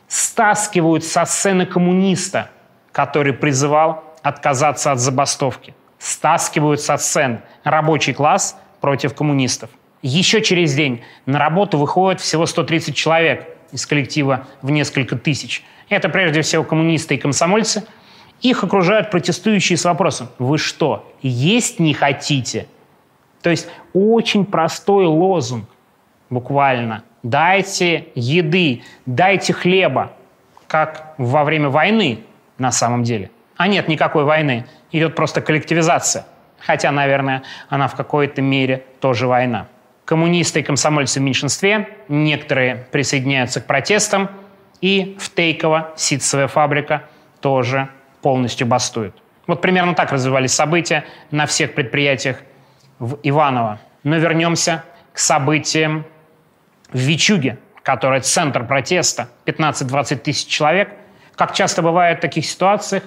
стаскивают 0.08 1.04
со 1.04 1.26
сцены 1.26 1.66
коммуниста, 1.66 2.50
который 2.92 3.34
призывал 3.34 4.04
отказаться 4.24 4.92
от 4.92 5.00
забастовки. 5.00 5.74
Стаскивают 6.00 6.82
со 6.82 6.98
сцены 6.98 7.42
рабочий 7.64 8.14
класс 8.14 8.58
против 8.80 9.14
коммунистов. 9.14 9.70
Еще 10.02 10.42
через 10.42 10.74
день 10.74 11.04
на 11.26 11.38
работу 11.38 11.78
выходит 11.78 12.22
всего 12.22 12.46
130 12.46 12.96
человек 12.96 13.48
из 13.72 13.86
коллектива 13.86 14.48
в 14.62 14.72
несколько 14.72 15.16
тысяч– 15.16 15.64
это 15.92 16.08
прежде 16.08 16.42
всего 16.42 16.64
коммунисты 16.64 17.16
и 17.16 17.18
комсомольцы. 17.18 17.84
Их 18.40 18.64
окружают 18.64 19.12
протестующие 19.12 19.78
с 19.78 19.84
вопросом 19.84 20.30
«Вы 20.40 20.58
что, 20.58 21.14
есть 21.22 21.80
не 21.80 21.94
хотите?» 21.94 22.66
То 23.42 23.50
есть 23.50 23.68
очень 23.94 24.46
простой 24.46 25.06
лозунг, 25.06 25.68
буквально. 26.30 27.04
Дайте 27.24 28.08
еды, 28.16 28.84
дайте 29.06 29.54
хлеба, 29.54 30.14
как 30.68 31.14
во 31.18 31.44
время 31.44 31.70
войны 31.70 32.20
на 32.58 32.72
самом 32.72 33.04
деле. 33.04 33.32
А 33.58 33.68
нет 33.68 33.88
никакой 33.88 34.24
войны, 34.24 34.66
идет 34.92 35.16
просто 35.16 35.42
коллективизация. 35.42 36.26
Хотя, 36.60 36.92
наверное, 36.92 37.44
она 37.70 37.88
в 37.88 37.96
какой-то 37.96 38.42
мере 38.42 38.86
тоже 39.00 39.28
война. 39.28 39.68
Коммунисты 40.06 40.60
и 40.60 40.64
комсомольцы 40.64 41.20
в 41.20 41.24
меньшинстве, 41.24 41.90
некоторые 42.08 42.88
присоединяются 42.92 43.62
к 43.62 43.66
протестам– 43.66 44.30
и 44.82 45.16
в 45.20 45.30
Тейково 45.30 45.94
ситцевая 45.96 46.48
фабрика 46.48 47.04
тоже 47.40 47.88
полностью 48.22 48.68
бастует. 48.68 49.16
Вот 49.48 49.62
примерно 49.62 49.96
так 49.96 50.12
развивались 50.12 50.54
события 50.54 51.06
на 51.30 51.46
всех 51.46 51.74
предприятиях 51.74 52.38
в 53.02 53.18
Иваново. 53.24 53.80
Но 54.04 54.18
вернемся 54.18 54.84
к 55.12 55.20
событиям 55.20 56.06
в 56.94 57.00
Вичуге, 57.00 57.58
который 57.84 58.22
центр 58.22 58.66
протеста, 58.66 59.28
15-20 59.46 60.18
тысяч 60.18 60.48
человек. 60.48 60.90
Как 61.36 61.54
часто 61.54 61.82
бывает 61.82 62.20
в 62.20 62.22
таких 62.22 62.46
ситуациях, 62.46 63.04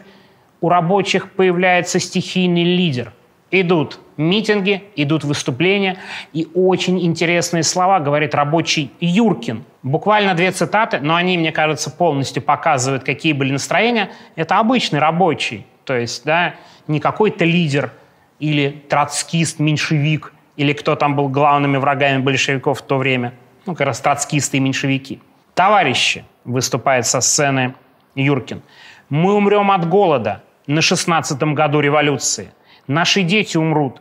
у 0.61 0.69
рабочих 0.69 1.31
появляется 1.31 2.01
стихийный 2.01 2.65
лидер. 2.65 3.13
Идут 3.53 4.01
митинги, 4.17 4.83
идут 4.97 5.23
выступления, 5.23 5.99
и 6.33 6.49
очень 6.55 7.01
интересные 7.05 7.63
слова 7.63 8.01
говорит 8.01 8.35
рабочий 8.35 8.91
Юркин. 8.99 9.65
Буквально 9.85 10.35
две 10.35 10.51
цитаты, 10.51 10.99
но 10.99 11.15
они, 11.15 11.39
мне 11.39 11.53
кажется, 11.53 11.89
полностью 11.89 12.43
показывают, 12.43 13.05
какие 13.05 13.33
были 13.33 13.53
настроения. 13.53 14.11
Это 14.35 14.59
обычный 14.59 14.99
рабочий, 14.99 15.67
то 15.85 15.97
есть 15.97 16.25
да, 16.25 16.55
не 16.89 16.99
какой-то 16.99 17.45
лидер 17.45 17.93
или 18.39 18.85
троцкист, 18.89 19.59
меньшевик, 19.59 20.33
или 20.57 20.73
кто 20.73 20.97
там 20.97 21.17
был 21.17 21.29
главными 21.29 21.77
врагами 21.77 22.19
большевиков 22.19 22.81
в 22.81 22.83
то 22.83 22.99
время. 22.99 23.35
Ну, 23.67 23.75
как 23.75 23.87
раз 23.87 24.01
троцкисты 24.01 24.59
и 24.59 24.61
меньшевики. 24.61 25.21
«Товарищи», 25.55 26.25
выступает 26.45 27.07
со 27.07 27.21
сцены 27.21 27.75
Юркин, 28.15 28.63
«мы 29.09 29.35
умрем 29.35 29.71
от 29.71 29.89
голода 29.89 30.43
на 30.67 30.81
16-м 30.81 31.55
году 31.55 31.81
революции. 31.81 32.53
Наши 32.87 33.23
дети 33.23 33.57
умрут. 33.57 34.01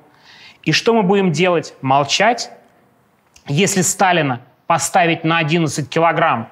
И 0.64 0.72
что 0.72 0.94
мы 0.94 1.04
будем 1.04 1.32
делать? 1.32 1.76
Молчать? 1.82 2.52
Если 3.48 3.82
Сталина 3.82 4.42
поставить 4.68 5.24
на 5.24 5.38
11 5.40 5.90
килограмм, 5.90 6.50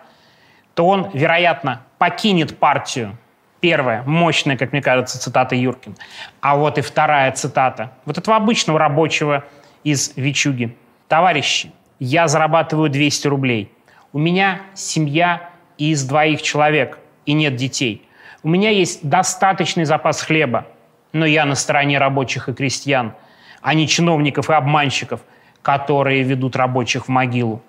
то 0.74 0.86
он, 0.86 1.10
вероятно, 1.14 1.82
покинет 1.98 2.58
партию. 2.58 3.18
Первая, 3.62 4.03
мощная, 4.03 4.58
как 4.58 4.74
мне 4.74 4.82
кажется, 4.82 5.20
цитата 5.20 5.56
Юркин. 5.56 5.96
А 6.41 6.58
вот 6.58 6.77
и 6.77 6.82
вторая 6.82 7.32
цитата. 7.32 7.94
Вот 8.06 8.18
этого 8.18 8.36
обычного 8.36 8.80
рабочего 8.80 9.46
из 9.84 10.13
Вичуги. 10.18 10.75
«Товарищи, 11.08 11.72
я 12.00 12.27
зарабатываю 12.27 12.89
200 12.89 13.27
рублей. 13.27 13.72
У 14.12 14.20
меня 14.20 14.62
семья 14.74 15.50
из 15.77 16.03
двоих 16.03 16.41
человек 16.41 17.00
и 17.25 17.34
нет 17.34 17.56
детей. 17.56 18.08
У 18.44 18.50
меня 18.50 18.70
есть 18.70 19.08
достаточный 19.08 19.86
запас 19.86 20.22
хлеба, 20.22 20.68
но 21.13 21.25
я 21.25 21.46
на 21.46 21.56
стороне 21.56 21.98
рабочих 22.00 22.50
и 22.50 22.53
крестьян– 22.53 23.13
а 23.62 23.74
не 23.74 23.88
чиновников 23.88 24.50
и 24.50 24.53
обманщиков, 24.53 25.22
которые 25.62 26.24
ведут 26.24 26.56
рабочих 26.56 27.06
в 27.06 27.10
могилу. 27.10 27.62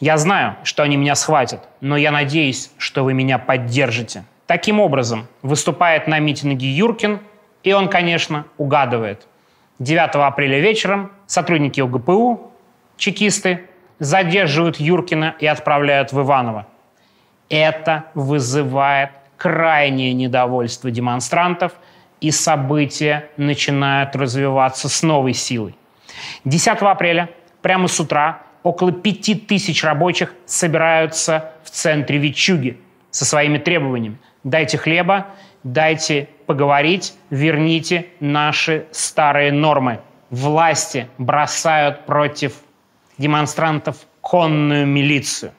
Я 0.00 0.16
знаю, 0.16 0.56
что 0.64 0.82
они 0.82 0.96
меня 0.96 1.14
схватят, 1.14 1.68
но 1.80 1.96
я 1.96 2.10
надеюсь, 2.10 2.70
что 2.78 3.04
вы 3.04 3.14
меня 3.14 3.38
поддержите. 3.38 4.24
Таким 4.50 4.80
образом, 4.80 5.28
выступает 5.42 6.08
на 6.08 6.18
митинге 6.18 6.68
Юркин, 6.68 7.20
и 7.62 7.72
он, 7.72 7.86
конечно, 7.88 8.46
угадывает. 8.58 9.28
9 9.78 10.16
апреля 10.16 10.58
вечером 10.58 11.12
сотрудники 11.28 11.80
ОГПУ, 11.80 12.50
чекисты, 12.96 13.68
задерживают 14.00 14.80
Юркина 14.80 15.36
и 15.38 15.46
отправляют 15.46 16.12
в 16.12 16.20
Иваново. 16.20 16.66
Это 17.48 18.06
вызывает 18.14 19.10
крайнее 19.36 20.12
недовольство 20.14 20.90
демонстрантов– 20.90 21.74
и 22.20 22.32
события 22.32 23.30
начинают 23.36 24.16
развиваться 24.16 24.88
с 24.88 25.02
новой 25.04 25.32
силой. 25.32 25.76
10 26.44 26.68
апреля, 26.82 27.30
прямо 27.62 27.86
с 27.86 28.00
утра, 28.00 28.42
около 28.64 28.90
пяти 28.90 29.36
тысяч 29.36 29.84
рабочих 29.84 30.34
собираются 30.44 31.52
в 31.62 31.70
центре 31.70 32.18
Вичуги 32.18 32.80
со 33.10 33.24
своими 33.24 33.56
требованиями. 33.56 34.18
Дайте 34.44 34.78
хлеба, 34.78 35.26
дайте 35.64 36.28
поговорить, 36.46 37.14
верните 37.28 38.06
наши 38.20 38.86
старые 38.90 39.52
нормы. 39.52 40.00
Власти 40.30 41.08
бросают 41.18 42.06
против 42.06 42.54
демонстрантов 43.18 43.96
конную 44.20 44.86
милицию. 44.86 45.52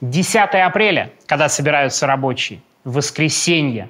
10 0.00 0.36
апреля, 0.36 1.12
когда 1.26 1.48
собираются 1.48 2.06
рабочие, 2.06 2.60
воскресенье. 2.84 3.88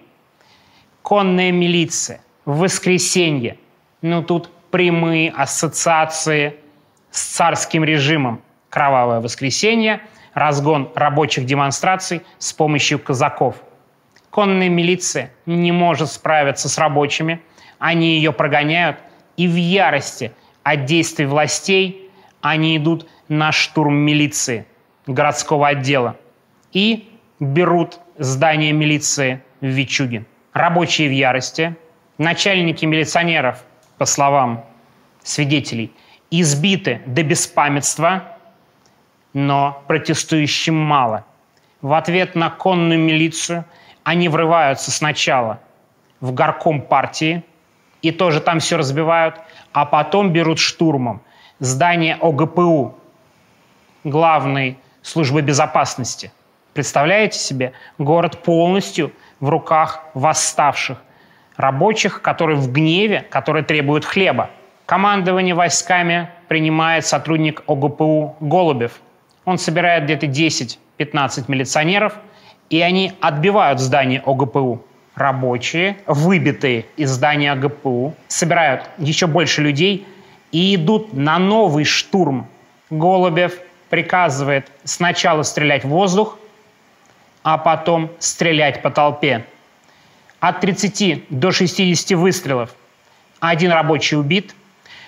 Конная 1.02 1.52
милиция, 1.52 2.20
воскресенье. 2.44 3.58
Ну, 4.00 4.22
тут 4.22 4.50
прямые 4.70 5.30
ассоциации 5.30 6.56
с 7.10 7.22
царским 7.22 7.82
режимом. 7.84 8.42
Кровавое 8.70 9.20
воскресенье, 9.20 10.02
разгон 10.34 10.90
рабочих 10.94 11.46
демонстраций 11.46 12.22
с 12.38 12.52
помощью 12.52 12.98
казаков. 12.98 13.56
Конная 14.30 14.68
милиция 14.68 15.32
не 15.46 15.72
может 15.72 16.10
справиться 16.10 16.68
с 16.68 16.78
рабочими, 16.78 17.40
они 17.78 18.16
ее 18.16 18.32
прогоняют, 18.32 18.98
и 19.36 19.48
в 19.48 19.54
ярости 19.54 20.32
от 20.62 20.84
действий 20.84 21.26
властей 21.26 22.10
они 22.40 22.76
идут 22.76 23.08
на 23.28 23.52
штурм 23.52 23.94
милиции, 23.94 24.66
городского 25.06 25.68
отдела, 25.68 26.16
и 26.72 27.08
берут 27.40 28.00
здание 28.18 28.72
милиции 28.72 29.42
в 29.60 29.66
Вичуге. 29.66 30.24
Рабочие 30.52 31.08
в 31.08 31.12
ярости, 31.12 31.76
начальники 32.18 32.84
милиционеров, 32.84 33.64
по 33.96 34.04
словам 34.04 34.64
свидетелей, 35.22 35.92
избиты 36.30 37.00
до 37.06 37.22
беспамятства, 37.22 38.36
но 39.32 39.82
протестующим 39.86 40.74
мало. 40.74 41.24
В 41.80 41.92
ответ 41.92 42.34
на 42.34 42.50
конную 42.50 42.98
милицию 42.98 43.64
они 44.08 44.30
врываются 44.30 44.90
сначала 44.90 45.60
в 46.20 46.32
горком 46.32 46.80
партии 46.80 47.44
и 48.00 48.10
тоже 48.10 48.40
там 48.40 48.58
все 48.58 48.78
разбивают, 48.78 49.38
а 49.74 49.84
потом 49.84 50.32
берут 50.32 50.58
штурмом 50.58 51.20
здание 51.58 52.16
ОГПУ, 52.18 52.94
главной 54.04 54.78
службы 55.02 55.42
безопасности. 55.42 56.32
Представляете 56.72 57.38
себе? 57.38 57.72
Город 57.98 58.42
полностью 58.42 59.12
в 59.40 59.50
руках 59.50 60.02
восставших 60.14 61.02
рабочих, 61.58 62.22
которые 62.22 62.56
в 62.56 62.72
гневе, 62.72 63.26
которые 63.28 63.62
требуют 63.62 64.06
хлеба. 64.06 64.48
Командование 64.86 65.54
войсками 65.54 66.30
принимает 66.48 67.04
сотрудник 67.04 67.62
ОГПУ 67.66 68.36
Голубев. 68.40 69.02
Он 69.44 69.58
собирает 69.58 70.04
где-то 70.04 70.24
10-15 70.24 70.78
милиционеров, 71.48 72.14
и 72.70 72.80
они 72.80 73.12
отбивают 73.20 73.80
здание 73.80 74.22
ОГПУ. 74.24 74.84
Рабочие, 75.14 75.96
выбитые 76.06 76.86
из 76.96 77.10
здания 77.10 77.50
ОГПУ, 77.50 78.14
собирают 78.28 78.88
еще 78.98 79.26
больше 79.26 79.62
людей 79.62 80.06
и 80.52 80.76
идут 80.76 81.12
на 81.12 81.38
новый 81.40 81.84
штурм. 81.84 82.46
Голубев 82.88 83.58
приказывает 83.90 84.70
сначала 84.84 85.42
стрелять 85.42 85.84
в 85.84 85.88
воздух, 85.88 86.38
а 87.42 87.58
потом 87.58 88.10
стрелять 88.20 88.80
по 88.80 88.90
толпе. 88.90 89.44
От 90.38 90.60
30 90.60 91.24
до 91.30 91.50
60 91.50 92.16
выстрелов. 92.16 92.74
Один 93.40 93.72
рабочий 93.72 94.16
убит, 94.16 94.54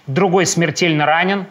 другой 0.09 0.45
смертельно 0.47 1.07
ранен, 1.07 1.47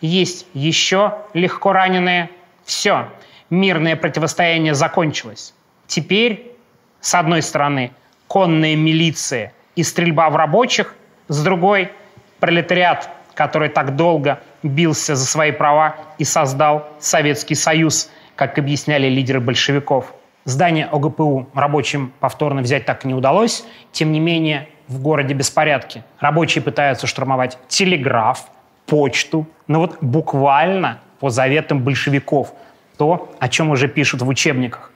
есть 0.00 0.46
еще 0.54 1.14
легко 1.32 1.72
раненые. 1.72 2.30
Все, 2.64 3.08
мирное 3.50 3.96
противостояние 3.96 4.74
закончилось. 4.74 5.54
Теперь, 5.86 6.52
с 7.00 7.14
одной 7.14 7.42
стороны, 7.42 7.92
конная 8.28 8.76
милиция 8.76 9.52
и 9.76 9.82
стрельба 9.82 10.30
в 10.30 10.36
рабочих, 10.36 10.94
с 11.28 11.42
другой– 11.42 11.92
пролетариат, 12.40 13.10
который 13.34 13.68
так 13.68 13.96
долго 13.96 14.40
бился 14.62 15.14
за 15.14 15.24
свои 15.24 15.52
права 15.52 15.96
и 16.18 16.24
создал 16.24 16.88
Советский 16.98 17.54
Союз, 17.54 18.10
как 18.34 18.58
объясняли 18.58 19.06
лидеры 19.08 19.40
большевиков. 19.40 20.14
Здание 20.44 20.86
ОГПУ 20.86 21.50
рабочим 21.54 22.12
повторно 22.18 22.62
взять 22.62 22.86
так 22.86 23.04
и 23.04 23.08
не 23.08 23.14
удалось. 23.14 23.64
Тем 23.92 24.10
не 24.10 24.20
менее, 24.20 24.68
в 24.88 25.00
городе 25.00 25.34
беспорядки. 25.34 26.02
Рабочие 26.18 26.62
пытаются 26.62 27.06
штурмовать 27.06 27.58
телеграф, 27.68 28.46
почту. 28.86 29.46
Но 29.68 29.80
вот 29.80 29.98
буквально 30.00 30.98
по 31.20 31.28
заветам 31.28 31.80
большевиков. 31.80 32.54
То, 33.00 33.32
о 33.38 33.48
чем 33.48 33.70
уже 33.70 33.88
пишут 33.88 34.20
в 34.20 34.28
учебниках. 34.28 34.92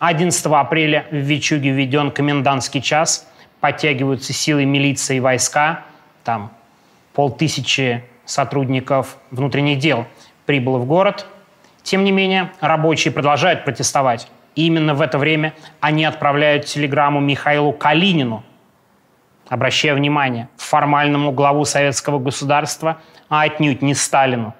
11 0.00 0.46
апреля 0.46 1.06
в 1.12 1.14
Вичуге 1.14 1.70
введен 1.70 2.10
комендантский 2.10 2.82
час. 2.82 3.24
Подтягиваются 3.60 4.32
силы 4.32 4.64
милиции 4.64 5.18
и 5.18 5.20
войска. 5.20 5.84
Там 6.24 6.50
полтысячи 7.12 8.02
сотрудников 8.24 9.16
внутренних 9.30 9.78
дел 9.78 10.06
прибыло 10.44 10.78
в 10.78 10.86
город. 10.86 11.24
Тем 11.84 12.02
не 12.02 12.10
менее, 12.10 12.50
рабочие 12.58 13.14
продолжают 13.14 13.64
протестовать. 13.64 14.28
И 14.56 14.66
именно 14.66 14.94
в 14.94 15.00
это 15.00 15.16
время 15.16 15.54
они 15.78 16.04
отправляют 16.04 16.64
телеграмму 16.64 17.20
Михаилу 17.20 17.72
Калинину, 17.72 18.42
обращая 19.48 19.94
внимание, 19.94 20.48
формальному 20.56 21.30
главу 21.30 21.64
советского 21.64 22.18
государства, 22.18 23.00
а 23.28 23.42
отнюдь 23.42 23.82
не 23.82 23.94
Сталину. 23.94 24.52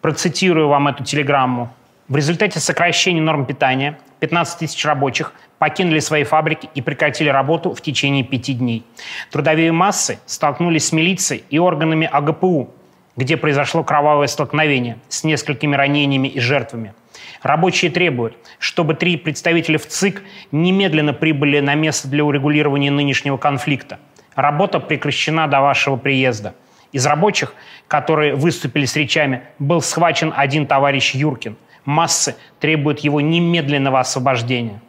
Процитирую 0.00 0.66
вам 0.66 0.88
эту 0.88 1.04
телеграмму. 1.04 1.72
В 2.08 2.16
результате 2.16 2.58
сокращения 2.58 3.20
норм 3.20 3.46
питания 3.46 3.96
15 4.18 4.58
тысяч 4.58 4.84
рабочих 4.84 5.32
покинули 5.58 6.00
свои 6.00 6.24
фабрики 6.24 6.68
и 6.74 6.82
прекратили 6.82 7.28
работу 7.28 7.72
в 7.72 7.80
течение 7.80 8.24
пяти 8.24 8.54
дней. 8.54 8.84
Трудовые 9.30 9.70
массы 9.70 10.18
столкнулись 10.26 10.88
с 10.88 10.92
милицией 10.92 11.44
и 11.48 11.60
органами 11.60 12.08
АГПУ, 12.10 12.70
где 13.16 13.36
произошло 13.36 13.84
кровавое 13.84 14.26
столкновение 14.26 14.98
с 15.08 15.22
несколькими 15.22 15.76
ранениями 15.76 16.26
и 16.26 16.40
жертвами. 16.40 16.92
Рабочие 17.40 17.90
требуют, 17.90 18.36
чтобы 18.58 18.94
три 18.94 19.16
представителя 19.16 19.78
в 19.78 19.86
ЦИК 19.86 20.22
немедленно 20.50 21.12
прибыли 21.12 21.60
на 21.60 21.76
место 21.76 22.08
для 22.08 22.24
урегулирования 22.24 22.90
нынешнего 22.90 23.36
конфликта. 23.36 24.00
Работа 24.34 24.80
прекращена 24.80 25.46
до 25.46 25.60
вашего 25.60 25.96
приезда. 25.96 26.54
Из 26.90 27.06
рабочих, 27.06 27.54
которые 27.86 28.34
выступили 28.34 28.86
с 28.86 28.96
речами, 28.96 29.42
был 29.60 29.80
схвачен 29.80 30.32
один 30.36 30.66
товарищ 30.66 31.14
Юркин. 31.14 31.56
Массы 31.84 32.36
требуют 32.60 33.00
его 33.00 33.20
немедленного 33.20 34.00
освобождения. 34.00 34.80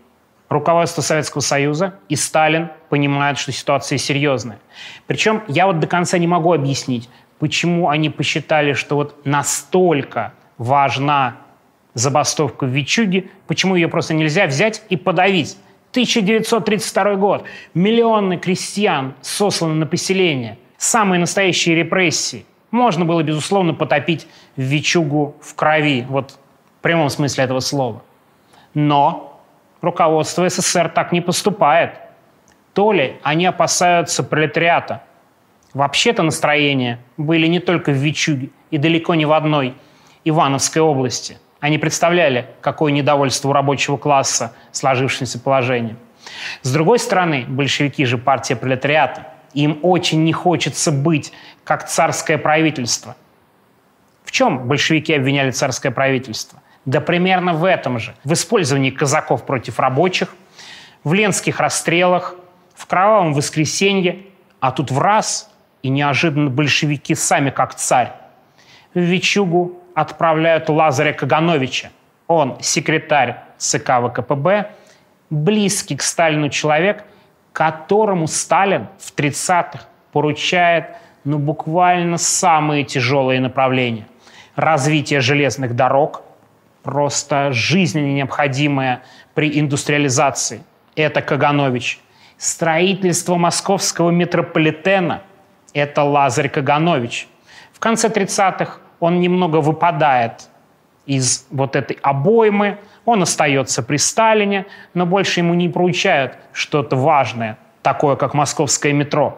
Руководство 0.50 1.02
Советского 1.02 1.42
Союза 1.42 1.96
и 2.10 2.16
Сталин 2.16 2.70
понимают, 2.90 3.40
что 3.40 3.52
ситуация 3.52 3.98
серьезная. 3.98 4.60
Причем 5.08 5.42
я 5.48 5.66
вот 5.66 5.80
до 5.80 5.88
конца 5.88 6.20
не 6.20 6.28
могу 6.28 6.54
объяснить, 6.54 7.10
почему 7.40 7.90
они 7.90 8.10
посчитали, 8.10 8.74
что 8.74 8.96
вот 8.96 9.26
настолько 9.26 10.34
важна 10.58 11.38
забастовка 11.96 12.66
в 12.66 12.70
Вичуге, 12.70 13.30
почему 13.48 13.76
ее 13.76 13.88
просто 13.88 14.14
нельзя 14.14 14.46
взять 14.46 14.84
и 14.90 14.98
подавить. 14.98 15.58
1932 15.92 17.16
год. 17.16 17.44
Миллионы 17.76 18.38
крестьян 18.38 19.14
сосланы 19.22 19.76
на 19.76 19.86
поселение. 19.86 20.58
Самые 20.78 21.20
настоящие 21.20 21.76
репрессии. 21.76 22.46
Можно 22.72 23.06
было, 23.06 23.22
безусловно, 23.22 23.76
потопить 23.76 24.28
Вичугу 24.56 25.36
в 25.40 25.54
крови, 25.54 26.04
вот 26.10 26.40
прямом 26.84 27.10
смысле 27.10 27.46
этого 27.46 27.60
слова. 27.60 28.04
Но 28.74 29.42
руководство 29.82 30.48
СССР 30.48 30.90
так 30.90 31.12
не 31.12 31.22
поступает. 31.22 32.00
То 32.74 32.92
ли 32.92 33.18
они 33.24 33.46
опасаются 33.46 34.24
пролетариата. 34.24 35.04
Вообще-то 35.74 36.22
настроения 36.24 37.00
были 37.18 37.48
не 37.48 37.60
только 37.60 37.92
в 37.92 37.96
Вичуге 37.96 38.50
и 38.70 38.78
далеко 38.78 39.16
не 39.16 39.26
в 39.26 39.34
одной 39.34 39.76
Ивановской 40.24 40.82
области. 40.82 41.40
Они 41.60 41.78
представляли, 41.78 42.48
какое 42.62 42.92
недовольство 42.92 43.50
у 43.50 43.54
рабочего 43.54 43.98
класса 43.98 44.54
сложившимся 44.72 45.40
положением. 45.40 45.98
С 46.62 46.72
другой 46.72 47.00
стороны, 47.00 47.46
большевики 47.48 48.06
же 48.06 48.18
партия 48.18 48.56
пролетариата. 48.56 49.28
Им 49.54 49.80
очень 49.82 50.24
не 50.24 50.34
хочется 50.34 50.92
быть 50.92 51.32
как 51.64 51.88
царское 51.88 52.38
правительство. 52.38 53.16
В 54.24 54.32
чем 54.32 54.68
большевики 54.68 55.14
обвиняли 55.14 55.52
царское 55.52 55.92
правительство? 55.92 56.63
Да 56.86 57.00
примерно 57.00 57.54
в 57.54 57.64
этом 57.64 58.00
же. 58.00 58.14
В 58.24 58.34
использовании 58.34 58.92
казаков 58.92 59.46
против 59.46 59.80
рабочих, 59.80 60.36
в 61.04 61.14
ленских 61.14 61.60
расстрелах, 61.60 62.36
в 62.76 62.86
кровавом 62.86 63.34
воскресенье, 63.34 64.20
а 64.60 64.72
тут 64.72 64.92
в 64.92 65.00
раз 65.00 65.50
и 65.82 65.90
неожиданно 65.90 66.50
большевики 66.50 67.16
сами 67.16 67.50
как 67.50 67.76
царь. 67.76 68.12
В 68.94 69.00
Вичугу 69.00 69.80
отправляют 69.96 70.70
Лазаря 70.70 71.14
Кагановича. 71.14 71.90
Он 72.28 72.58
секретарь 72.62 73.38
ЦК 73.58 74.00
ВКПБ, 74.02 74.72
близкий 75.30 75.96
к 75.96 76.02
Сталину 76.02 76.50
человек, 76.50 77.04
которому 77.52 78.28
Сталин 78.28 78.88
в 79.00 79.14
30-х 79.16 79.86
поручает 80.12 80.96
ну, 81.24 81.38
буквально 81.38 82.18
самые 82.18 82.84
тяжелые 82.84 83.40
направления. 83.40 84.08
Развитие 84.56 85.22
железных 85.22 85.76
дорог, 85.76 86.24
просто 86.84 87.52
жизненно 87.52 88.14
необходимое 88.14 89.02
при 89.34 89.60
индустриализации. 89.60 90.64
Это 90.96 91.22
Каганович. 91.22 92.00
Строительство 92.38 93.36
московского 93.36 94.12
метрополитена– 94.12 95.24
это 95.74 96.04
Лазарь 96.04 96.50
Каганович. 96.50 97.28
В 97.72 97.80
конце 97.80 98.10
30-х 98.10 98.80
он 99.00 99.20
немного 99.20 99.58
выпадает 99.58 100.50
из 101.06 101.46
вот 101.50 101.76
этой 101.76 101.98
обоймы, 102.02 102.78
Он 103.06 103.22
остается 103.22 103.84
при 103.84 103.98
Сталине, 103.98 104.66
но 104.94 105.06
больше 105.06 105.42
ему 105.42 105.54
не 105.54 105.68
поручают 105.68 106.38
что-то 106.54 106.96
важное, 106.96 107.58
такое 107.82 108.16
как 108.16 108.34
московское 108.34 108.94
метро. 108.94 109.38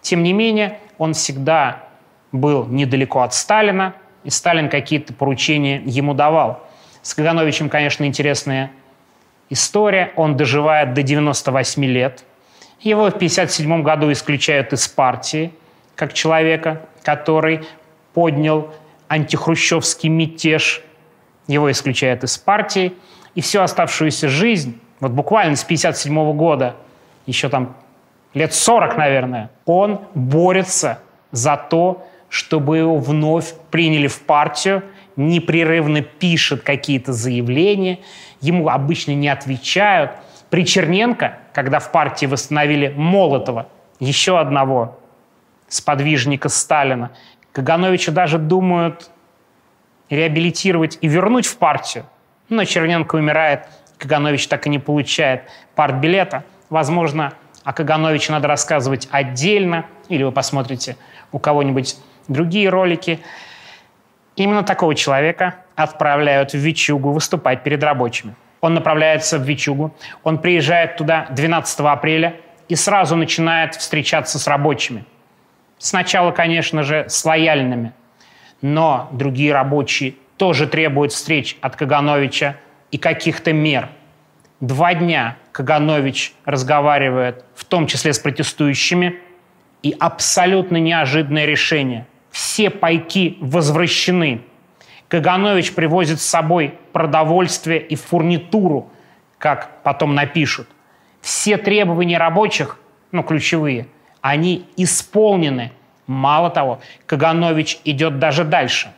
Тем 0.00 0.22
не 0.22 0.32
менее, 0.32 0.78
он 0.96 1.12
всегда 1.12 1.84
был 2.32 2.66
недалеко 2.66 3.20
от 3.20 3.34
Сталина, 3.34 3.94
и 4.24 4.30
Сталин 4.30 4.70
какие-то 4.70 5.12
поручения 5.12 5.82
ему 5.84 6.14
давал. 6.14 6.66
С 7.02 7.14
Кагановичем, 7.14 7.68
конечно, 7.68 8.04
интересная 8.04 8.70
история. 9.50 10.12
Он 10.16 10.36
доживает 10.36 10.94
до 10.94 11.02
98 11.02 11.84
лет. 11.84 12.24
Его 12.80 13.04
в 13.04 13.14
1957 13.14 13.82
году 13.82 14.10
исключают 14.12 14.72
из 14.72 14.86
партии, 14.88 15.52
как 15.96 16.12
человека, 16.12 16.82
который 17.02 17.64
поднял 18.14 18.72
антихрущевский 19.08 20.08
мятеж. 20.08 20.82
Его 21.48 21.70
исключают 21.70 22.22
из 22.24 22.38
партии. 22.38 22.94
И 23.34 23.40
всю 23.40 23.60
оставшуюся 23.60 24.28
жизнь, 24.28 24.80
вот 25.00 25.10
буквально 25.10 25.56
с 25.56 25.64
1957 25.64 26.36
года, 26.36 26.76
еще 27.26 27.48
там 27.48 27.74
лет 28.34 28.54
40, 28.54 28.96
наверное, 28.96 29.50
он 29.64 30.00
борется 30.14 31.00
за 31.32 31.56
то, 31.56 32.06
чтобы 32.28 32.78
его 32.78 32.98
вновь 32.98 33.54
приняли 33.70 34.06
в 34.06 34.22
партию, 34.22 34.84
непрерывно 35.16 36.02
пишет 36.02 36.62
какие-то 36.62 37.12
заявления, 37.12 38.00
ему 38.40 38.68
обычно 38.68 39.12
не 39.12 39.28
отвечают. 39.28 40.12
При 40.50 40.66
Черненко, 40.66 41.38
когда 41.52 41.78
в 41.78 41.92
партии 41.92 42.26
восстановили 42.26 42.92
Молотова, 42.96 43.68
еще 44.00 44.38
одного 44.38 44.98
сподвижника 45.68 46.48
Сталина, 46.48 47.10
Кагановича 47.52 48.12
даже 48.12 48.38
думают 48.38 49.10
реабилитировать 50.10 50.98
и 51.00 51.08
вернуть 51.08 51.46
в 51.46 51.56
партию. 51.56 52.04
Но 52.48 52.64
Черненко 52.64 53.16
умирает, 53.16 53.66
Каганович 53.98 54.48
так 54.48 54.66
и 54.66 54.70
не 54.70 54.78
получает 54.78 55.44
партбилета. 55.74 56.44
Возможно, 56.68 57.32
о 57.64 57.72
Кагановиче 57.72 58.32
надо 58.32 58.48
рассказывать 58.48 59.08
отдельно, 59.10 59.86
или 60.08 60.22
вы 60.22 60.32
посмотрите 60.32 60.96
у 61.30 61.38
кого-нибудь 61.38 61.96
другие 62.28 62.68
ролики. 62.68 63.20
Именно 64.36 64.62
такого 64.62 64.94
человека 64.94 65.56
отправляют 65.76 66.52
в 66.52 66.58
Вичугу 66.58 67.12
выступать 67.12 67.62
перед 67.62 67.82
рабочими. 67.82 68.34
Он 68.60 68.74
направляется 68.74 69.38
в 69.38 69.42
Вичугу, 69.42 69.94
он 70.22 70.38
приезжает 70.38 70.96
туда 70.96 71.26
12 71.30 71.80
апреля 71.80 72.36
и 72.68 72.76
сразу 72.76 73.16
начинает 73.16 73.74
встречаться 73.74 74.38
с 74.38 74.46
рабочими. 74.46 75.04
Сначала, 75.78 76.30
конечно 76.30 76.84
же, 76.84 77.06
с 77.08 77.24
лояльными, 77.24 77.92
но 78.60 79.08
другие 79.12 79.52
рабочие 79.52 80.14
тоже 80.36 80.66
требуют 80.68 81.12
встреч 81.12 81.56
от 81.60 81.76
Кагановича 81.76 82.56
и 82.92 82.98
каких-то 82.98 83.52
мер. 83.52 83.88
Два 84.60 84.94
дня 84.94 85.36
Каганович 85.50 86.34
разговаривает, 86.44 87.44
в 87.56 87.64
том 87.64 87.88
числе 87.88 88.12
с 88.12 88.20
протестующими, 88.20 89.18
и 89.82 89.94
абсолютно 89.98 90.76
неожиданное 90.76 91.46
решение. 91.46 92.06
Все 92.42 92.70
пайки 92.70 93.38
возвращены. 93.40 94.40
Каганович 95.06 95.74
привозит 95.74 96.20
с 96.20 96.24
собой 96.24 96.74
продовольствие 96.92 97.80
и 97.80 97.94
фурнитуру, 97.94 98.90
как 99.38 99.80
потом 99.84 100.16
напишут. 100.16 100.68
Все 101.20 101.56
требования 101.56 102.18
рабочих, 102.18 102.80
ну, 103.12 103.22
ключевые, 103.22 103.86
они 104.22 104.66
исполнены. 104.76 105.70
Мало 106.08 106.50
того, 106.50 106.80
Каганович 107.06 107.78
идет 107.84 108.18
даже 108.18 108.42
дальше. 108.42 108.92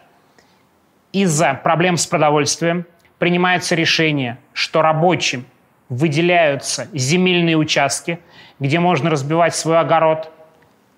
Из-за 1.13 1.53
проблем 1.53 1.99
с 1.99 2.07
продовольствием 2.07 2.87
принимается 3.19 3.75
решение, 3.75 4.39
что 4.55 4.81
рабочим 4.81 5.45
выделяются 5.91 6.89
земельные 6.95 7.59
участки, 7.59 8.21
где 8.59 8.81
можно 8.81 9.11
разбивать 9.11 9.55
свой 9.55 9.79
огород, 9.79 10.33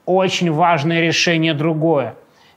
очень 0.04 0.52
важное 0.52 1.00
решение 1.00 1.52
другое. 1.52 2.14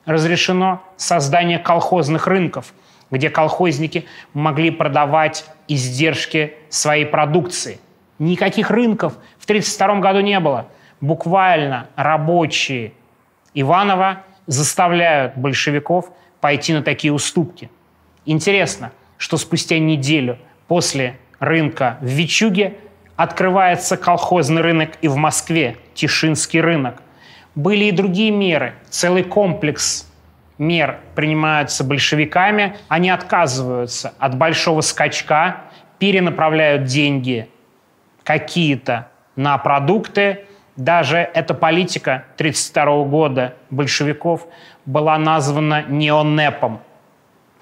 Разрешено 0.10 0.82
создание 0.98 1.60
колхозных 1.60 2.26
рынков, 2.26 2.74
где 3.12 3.30
колхозники 3.30 4.08
могли 4.34 4.72
продавать 4.72 5.46
издержки 5.68 6.56
своей 6.70 7.06
продукции. 7.06 7.80
Никаких 8.18 8.72
рынков 8.72 9.14
в 9.38 9.44
1932 9.44 10.00
году 10.00 10.22
не 10.22 10.40
было. 10.40 10.66
Буквально 11.00 11.90
рабочие 11.96 12.94
Иванова 13.54 14.24
заставляют 14.48 15.38
большевиков 15.38 16.12
пойти 16.42 16.74
на 16.74 16.82
такие 16.82 17.14
уступки. 17.14 17.70
Интересно, 18.26 18.92
что 19.18 19.38
спустя 19.38 19.78
неделю 19.78 20.40
после 20.68 21.20
рынка 21.38 22.00
в 22.02 22.08
Вичуге 22.08 22.78
открывается 23.16 23.96
колхозный 23.96 24.64
рынок 24.64 24.90
и 25.04 25.08
в 25.08 25.18
Москве, 25.18 25.78
Тишинский 25.94 26.62
рынок. 26.62 27.04
Были 27.60 27.84
и 27.84 27.92
другие 27.92 28.32
меры, 28.32 28.74
целый 28.90 29.22
комплекс 29.22 30.10
мер 30.58 31.00
принимаются 31.14 31.84
большевиками. 31.84 32.78
Они 32.88 33.10
отказываются 33.10 34.14
от 34.18 34.38
большого 34.38 34.80
скачка, 34.80 35.64
перенаправляют 35.98 36.86
деньги 36.86 37.50
какие-то 38.24 39.10
на 39.36 39.58
продукты. 39.58 40.46
Даже 40.78 41.18
эта 41.18 41.54
политика 41.54 42.24
1932 42.38 43.04
года 43.04 43.56
большевиков 43.70 44.48
была 44.86 45.18
названа 45.18 45.84
неонепом. 45.84 46.80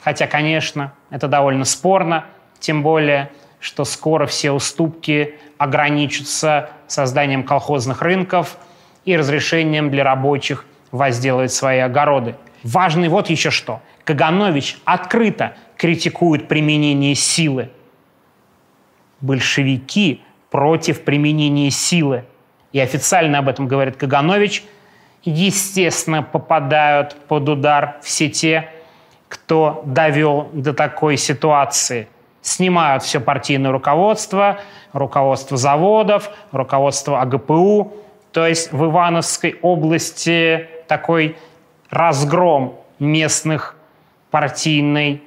Хотя, 0.04 0.28
конечно, 0.28 0.94
это 1.10 1.28
довольно 1.28 1.66
спорно, 1.66 2.26
тем 2.60 2.84
более, 2.84 3.32
что 3.60 3.84
скоро 3.84 4.28
все 4.28 4.52
уступки 4.52 5.40
ограничатся 5.58 6.70
созданием 6.86 7.44
колхозных 7.44 8.04
рынков– 8.04 8.60
и 9.08 9.16
разрешением 9.16 9.90
для 9.90 10.04
рабочих 10.04 10.66
возделывать 10.92 11.54
свои 11.54 11.80
огороды. 11.80 12.36
Важный 12.64 13.08
вот 13.08 13.30
еще 13.30 13.52
что. 13.52 13.82
Каганович 14.04 14.78
открыто 14.84 15.56
критикует 15.78 16.50
применение 16.50 17.16
силы. 17.16 17.70
Большевики 19.22 20.22
против 20.52 21.06
применения 21.06 21.72
силы. 21.72 22.26
И 22.74 22.82
официально 22.82 23.40
об 23.40 23.48
этом 23.48 23.68
говорит 23.68 23.96
Каганович. 23.96 24.66
Естественно, 25.24 26.22
попадают 26.22 27.16
под 27.30 27.48
удар 27.48 28.00
все 28.02 28.30
те, 28.30 28.70
кто 29.30 29.84
довел 29.86 30.50
до 30.52 30.74
такой 30.74 31.16
ситуации. 31.16 32.10
Снимают 32.42 33.04
все 33.04 33.22
партийное 33.22 33.72
руководство, 33.72 34.60
руководство 34.92 35.56
заводов, 35.56 36.30
руководство 36.52 37.22
АГПУ, 37.22 37.94
то 38.32 38.46
есть 38.46 38.72
в 38.72 38.86
Ивановской 38.86 39.58
области 39.62 40.68
такой 40.88 41.38
разгром 41.90 42.76
местных 43.00 43.76
партийной 44.32 45.22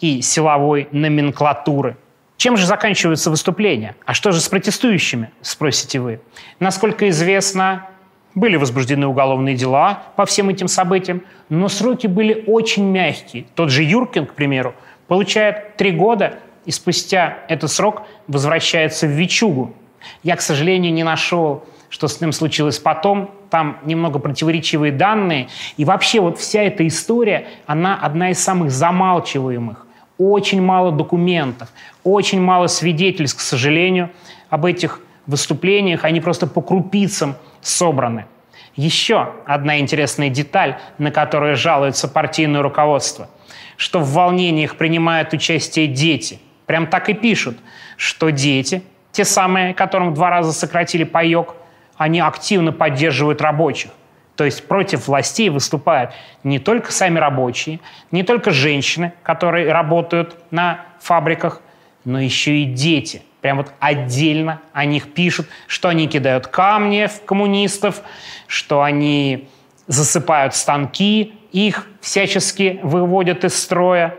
и 0.00 0.22
силовой 0.22 0.88
номенклатуры. 0.92 1.96
Чем 2.36 2.56
же 2.56 2.66
заканчиваются 2.66 3.30
выступления? 3.30 3.96
А 4.04 4.14
что 4.14 4.32
же 4.32 4.40
с 4.40 4.48
протестующими, 4.48 5.30
спросите 5.40 6.00
вы? 6.00 6.20
Насколько 6.58 7.08
известно, 7.08 7.88
были 8.34 8.56
возбуждены 8.56 9.06
уголовные 9.06 9.54
дела 9.54 10.02
по 10.16 10.26
всем 10.26 10.48
этим 10.48 10.68
событиям, 10.68 11.22
но 11.48 11.68
сроки 11.68 12.06
были 12.06 12.44
очень 12.46 12.84
мягкие. 12.84 13.46
Тот 13.54 13.70
же 13.70 13.82
Юркин, 13.84 14.26
к 14.26 14.34
примеру, 14.34 14.74
получает 15.06 15.76
три 15.76 15.92
года 15.92 16.38
и 16.64 16.70
спустя 16.70 17.38
этот 17.48 17.70
срок 17.70 18.02
возвращается 18.26 19.06
в 19.06 19.10
Вичугу. 19.10 19.74
Я, 20.22 20.36
к 20.36 20.40
сожалению, 20.40 20.92
не 20.92 21.04
нашел 21.04 21.64
что 21.94 22.08
с 22.08 22.20
ним 22.20 22.32
случилось 22.32 22.80
потом, 22.80 23.30
там 23.50 23.78
немного 23.84 24.18
противоречивые 24.18 24.90
данные. 24.90 25.46
И 25.76 25.84
вообще 25.84 26.18
вот 26.18 26.40
вся 26.40 26.62
эта 26.62 26.84
история, 26.88 27.46
она 27.66 27.96
одна 27.96 28.30
из 28.30 28.42
самых 28.42 28.72
замалчиваемых. 28.72 29.86
Очень 30.18 30.60
мало 30.60 30.90
документов, 30.90 31.68
очень 32.02 32.40
мало 32.40 32.66
свидетельств, 32.66 33.38
к 33.38 33.40
сожалению, 33.40 34.10
об 34.50 34.64
этих 34.64 35.02
выступлениях. 35.28 36.02
Они 36.02 36.20
просто 36.20 36.48
по 36.48 36.62
крупицам 36.62 37.36
собраны. 37.60 38.26
Еще 38.74 39.32
одна 39.46 39.78
интересная 39.78 40.30
деталь, 40.30 40.78
на 40.98 41.12
которую 41.12 41.56
жалуется 41.56 42.08
партийное 42.08 42.60
руководство, 42.60 43.28
что 43.76 44.00
в 44.00 44.14
волнениях 44.14 44.74
принимают 44.74 45.32
участие 45.32 45.86
дети. 45.86 46.40
Прям 46.66 46.88
так 46.88 47.08
и 47.08 47.14
пишут, 47.14 47.56
что 47.96 48.30
дети, 48.30 48.82
те 49.12 49.24
самые, 49.24 49.74
которым 49.74 50.12
два 50.12 50.30
раза 50.30 50.52
сократили 50.52 51.04
паек, 51.04 51.54
они 51.96 52.20
активно 52.20 52.72
поддерживают 52.72 53.40
рабочих. 53.40 53.90
То 54.36 54.44
есть 54.44 54.66
против 54.66 55.06
властей 55.06 55.48
выступают 55.48 56.12
не 56.42 56.58
только 56.58 56.90
сами 56.90 57.18
рабочие, 57.18 57.80
не 58.10 58.24
только 58.24 58.50
женщины, 58.50 59.12
которые 59.22 59.72
работают 59.72 60.36
на 60.50 60.80
фабриках, 61.00 61.60
но 62.04 62.20
еще 62.20 62.56
и 62.56 62.64
дети. 62.64 63.22
Прям 63.40 63.58
вот 63.58 63.72
отдельно 63.78 64.60
о 64.72 64.84
них 64.86 65.12
пишут, 65.12 65.46
что 65.66 65.88
они 65.88 66.08
кидают 66.08 66.48
камни 66.48 67.06
в 67.06 67.24
коммунистов, 67.24 68.00
что 68.48 68.82
они 68.82 69.48
засыпают 69.86 70.54
станки, 70.54 71.34
их 71.52 71.86
всячески 72.00 72.80
выводят 72.82 73.44
из 73.44 73.56
строя. 73.56 74.16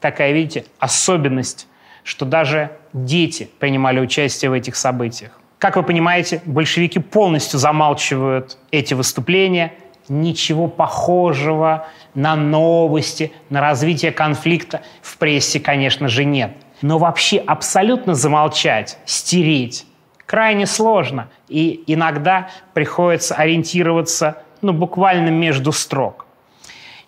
Такая, 0.00 0.32
видите, 0.32 0.66
особенность 0.78 1.66
что 2.04 2.26
даже 2.26 2.70
дети 2.92 3.50
принимали 3.58 3.98
участие 3.98 4.50
в 4.50 4.52
этих 4.52 4.76
событиях. 4.76 5.40
Как 5.64 5.76
вы 5.76 5.82
понимаете, 5.82 6.42
большевики 6.44 6.98
полностью 6.98 7.58
замалчивают 7.58 8.58
эти 8.70 8.92
выступления. 8.92 9.72
Ничего 10.10 10.68
похожего 10.68 11.86
на 12.14 12.36
новости, 12.36 13.32
на 13.48 13.62
развитие 13.62 14.12
конфликта 14.12 14.82
в 15.00 15.16
прессе, 15.16 15.60
конечно 15.60 16.06
же, 16.08 16.26
нет. 16.26 16.52
Но 16.82 16.98
вообще 16.98 17.38
абсолютно 17.38 18.14
замолчать, 18.14 18.98
стереть 19.06 19.86
крайне 20.26 20.66
сложно. 20.66 21.30
И 21.48 21.82
иногда 21.86 22.50
приходится 22.74 23.34
ориентироваться 23.34 24.42
ну, 24.60 24.74
буквально 24.74 25.30
между 25.30 25.72
строк. 25.72 26.26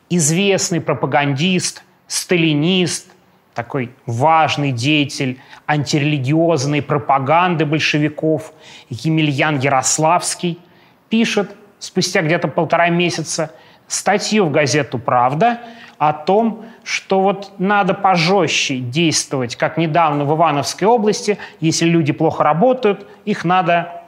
Известный 0.09 0.81
пропагандист, 0.81 1.83
сталинист, 2.07 3.11
такой 3.57 3.91
важный 4.05 4.71
деятель 4.71 5.41
антирелигиозной 5.67 6.83
пропаганды 6.83 7.65
большевиков 7.65 8.53
Емельян 8.91 9.59
Ярославский 9.59 10.61
пишет 11.09 11.57
спустя 11.79 12.21
где-то 12.21 12.49
полтора 12.49 12.91
месяца 12.91 13.51
статью 13.89 14.45
в 14.45 14.51
газету 14.51 14.99
«Правда» 14.99 15.61
о 15.97 16.13
том, 16.13 16.67
что 16.85 17.23
вот 17.23 17.53
надо 17.59 17.95
пожестче 17.95 18.77
действовать, 18.77 19.57
как 19.57 19.79
недавно 19.79 20.27
в 20.27 20.37
Ивановской 20.37 20.87
области, 20.87 21.39
если 21.59 21.87
люди 21.87 22.13
плохо 22.13 22.45
работают, 22.45 23.07
их 23.25 23.47
надо 23.47 24.03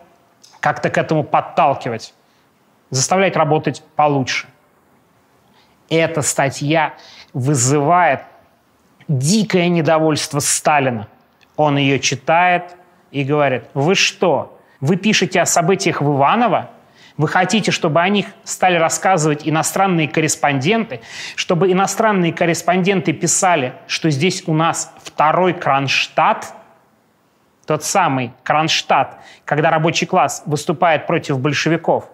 как-то 0.60 0.90
к 0.90 0.98
этому 0.98 1.24
подталкивать, 1.24 2.12
заставлять 2.90 3.34
работать 3.34 3.82
получше. 3.96 4.46
Эта 5.88 6.20
статья 6.20 6.92
вызывает 7.32 8.20
дикое 9.08 9.68
недовольство 9.68 10.38
Сталина. 10.38 11.08
Он 11.56 11.76
ее 11.76 11.98
читает 11.98 12.76
и 13.10 13.24
говорит, 13.24 13.64
вы 13.74 13.94
что, 13.94 14.60
вы 14.80 14.96
пишете 14.96 15.40
о 15.40 15.46
событиях 15.46 16.00
в 16.00 16.16
Иваново? 16.16 16.70
Вы 17.16 17.26
хотите, 17.26 17.72
чтобы 17.72 18.00
о 18.00 18.08
них 18.08 18.26
стали 18.44 18.76
рассказывать 18.76 19.48
иностранные 19.48 20.06
корреспонденты, 20.06 21.00
чтобы 21.34 21.72
иностранные 21.72 22.32
корреспонденты 22.32 23.12
писали, 23.12 23.72
что 23.88 24.08
здесь 24.10 24.44
у 24.46 24.54
нас 24.54 24.94
второй 25.02 25.52
Кронштадт, 25.52 26.52
тот 27.66 27.82
самый 27.82 28.32
Кронштадт, 28.44 29.16
когда 29.44 29.70
рабочий 29.70 30.06
класс 30.06 30.44
выступает 30.46 31.08
против 31.08 31.40
большевиков. 31.40 32.08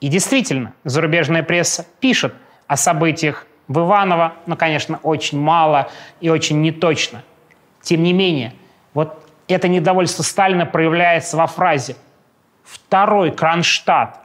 И 0.00 0.06
действительно, 0.06 0.72
зарубежная 0.84 1.42
пресса 1.42 1.84
пишет 1.98 2.32
о 2.68 2.76
событиях 2.76 3.46
в 3.68 3.78
Иваново, 3.78 4.34
но, 4.46 4.56
конечно, 4.56 4.98
очень 5.02 5.40
мало 5.40 5.90
и 6.20 6.28
очень 6.28 6.60
неточно. 6.60 7.22
Тем 7.80 8.02
не 8.02 8.12
менее, 8.12 8.54
вот 8.94 9.26
это 9.48 9.68
недовольство 9.68 10.22
Сталина 10.22 10.66
проявляется 10.66 11.36
во 11.36 11.46
фразе 11.46 11.96
второй 12.64 13.32
Кронштадт 13.32 14.18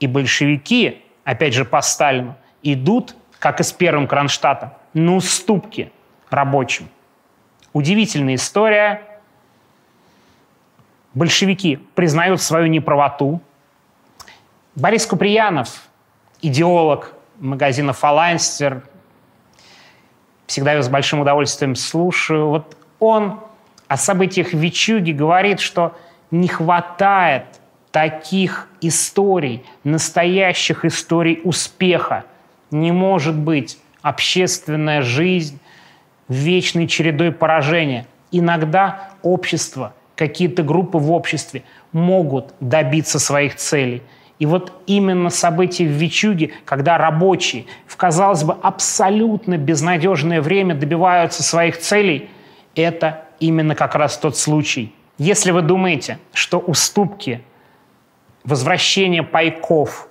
и 0.00 0.06
большевики, 0.06 1.02
опять 1.24 1.54
же 1.54 1.64
по 1.64 1.80
Сталину, 1.80 2.36
идут, 2.62 3.14
как 3.38 3.60
и 3.60 3.62
с 3.62 3.72
первым 3.72 4.06
Кронштадтом, 4.06 4.72
на 4.94 5.16
уступки 5.16 5.92
рабочим. 6.30 6.88
Удивительная 7.72 8.36
история. 8.36 9.02
Большевики 11.14 11.76
признают 11.94 12.42
свою 12.42 12.66
неправоту. 12.66 13.40
Борис 14.74 15.06
Куприянов, 15.06 15.88
идеолог 16.42 17.15
магазина 17.38 17.92
«Фаланстер», 17.92 18.82
всегда 20.46 20.72
его 20.72 20.82
с 20.82 20.88
большим 20.88 21.20
удовольствием 21.20 21.74
слушаю. 21.74 22.48
Вот 22.48 22.76
он 22.98 23.40
о 23.88 23.96
событиях 23.96 24.52
в 24.52 24.58
Вичуге 24.58 25.12
говорит, 25.12 25.60
что 25.60 25.96
не 26.30 26.48
хватает 26.48 27.44
таких 27.90 28.68
историй, 28.80 29.64
настоящих 29.84 30.84
историй 30.84 31.40
успеха. 31.44 32.24
Не 32.70 32.92
может 32.92 33.36
быть 33.36 33.78
общественная 34.02 35.02
жизнь 35.02 35.58
вечной 36.28 36.88
чередой 36.88 37.32
поражения. 37.32 38.06
Иногда 38.32 39.10
общество, 39.22 39.94
какие-то 40.16 40.62
группы 40.62 40.98
в 40.98 41.10
обществе 41.12 41.62
могут 41.92 42.54
добиться 42.60 43.18
своих 43.18 43.56
целей. 43.56 44.02
И 44.38 44.46
вот 44.46 44.72
именно 44.86 45.30
события 45.30 45.84
в 45.84 45.90
Вичуге, 45.90 46.52
когда 46.64 46.98
рабочие 46.98 47.66
в, 47.86 47.96
казалось 47.96 48.44
бы, 48.44 48.54
абсолютно 48.62 49.56
безнадежное 49.56 50.42
время 50.42 50.74
добиваются 50.74 51.42
своих 51.42 51.78
целей, 51.78 52.28
это 52.74 53.24
именно 53.40 53.74
как 53.74 53.94
раз 53.94 54.18
тот 54.18 54.36
случай– 54.36 54.92
если 55.18 55.50
вы 55.50 55.62
думаете, 55.62 56.18
что 56.34 56.58
уступки, 56.58 57.42
возвращение 58.44 59.22
пайков, 59.22 60.08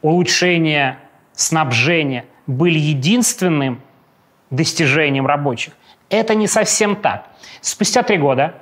улучшение 0.00 0.98
снабжения 1.34 2.24
были 2.46 2.78
единственным 2.78 3.82
достижением 4.50 5.26
рабочих, 5.26 5.74
это 6.08 6.34
не 6.34 6.46
совсем 6.46 6.96
так. 6.96 7.28
Спустя 7.60 8.02
три 8.02 8.16
года 8.16 8.54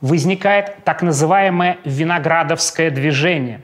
возникает 0.00 0.82
так 0.84 1.02
называемое 1.02 1.78
виноградовское 1.84 2.90
движение. 2.90 3.62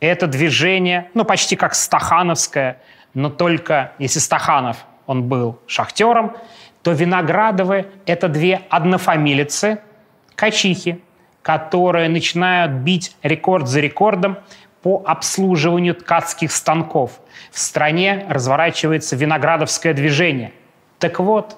Это 0.00 0.26
движение, 0.26 1.10
ну, 1.14 1.24
почти 1.24 1.56
как 1.56 1.74
стахановское, 1.74 2.80
но 3.14 3.30
только 3.30 3.92
если 3.98 4.20
Стаханов, 4.20 4.78
он 5.06 5.24
был 5.24 5.58
шахтером, 5.66 6.36
то 6.82 6.92
Виноградовы– 6.92 7.86
это 8.06 8.28
две 8.28 8.62
однофамилицы– 8.70 9.80
качихи, 10.36 11.02
которые 11.42 12.08
начинают 12.08 12.72
бить 12.72 13.16
рекорд 13.22 13.66
за 13.66 13.80
рекордом 13.80 14.38
по 14.82 15.02
обслуживанию 15.04 15.94
ткацких 15.94 16.52
станков. 16.52 17.20
В 17.50 17.58
стране 17.58 18.24
разворачивается 18.28 19.16
виноградовское 19.16 19.94
движение. 19.94 20.52
Так 21.00 21.18
вот, 21.18 21.56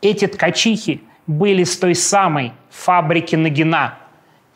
эти 0.00 0.26
ткачихи 0.26 1.02
были 1.26 1.64
с 1.64 1.76
той 1.76 1.94
самой 1.94 2.52
фабрики 2.70 3.36
Нагина, 3.36 3.98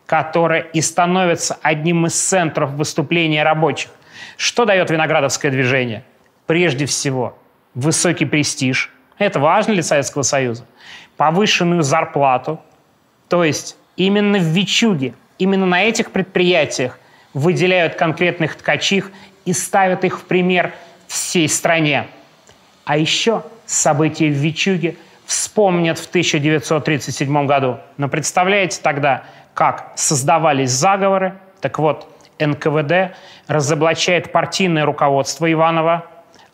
которая 0.06 0.60
и 0.60 0.80
становится 0.80 1.58
одним 1.62 2.06
из 2.06 2.14
центров 2.14 2.70
выступления 2.70 3.42
рабочих. 3.42 3.90
Что 4.36 4.64
дает 4.64 4.90
виноградовское 4.90 5.50
движение? 5.50 6.04
Прежде 6.46 6.86
всего, 6.86 7.36
высокий 7.74 8.24
престиж. 8.24 8.92
Это 9.18 9.40
важно 9.40 9.74
для 9.74 9.82
Советского 9.82 10.22
Союза. 10.22 10.64
Повышенную 11.16 11.82
зарплату, 11.82 12.60
то 13.28 13.42
есть 13.42 13.76
именно 13.96 14.38
в 14.38 14.42
Вичуге, 14.42 15.14
именно 15.38 15.66
на 15.66 15.82
этих 15.82 16.12
предприятиях 16.12 16.98
выделяют 17.34 17.96
конкретных 17.96 18.56
ткачих 18.56 19.10
и 19.44 19.52
ставят 19.52 20.04
их 20.04 20.20
в 20.20 20.24
пример 20.24 20.72
всей 21.06 21.48
стране. 21.48 22.06
А 22.84 22.96
еще 22.96 23.42
события 23.64 24.28
в 24.28 24.34
Вичуге 24.34 24.96
вспомнят 25.24 25.98
в 25.98 26.06
1937 26.08 27.46
году. 27.46 27.78
Но 27.96 28.08
представляете 28.08 28.80
тогда, 28.82 29.24
как 29.56 29.92
создавались 29.94 30.70
заговоры? 30.70 31.38
Так 31.62 31.78
вот, 31.78 32.06
НКВД 32.38 33.16
разоблачает 33.48 34.30
партийное 34.30 34.84
руководство 34.84 35.50
Иванова, 35.50 36.04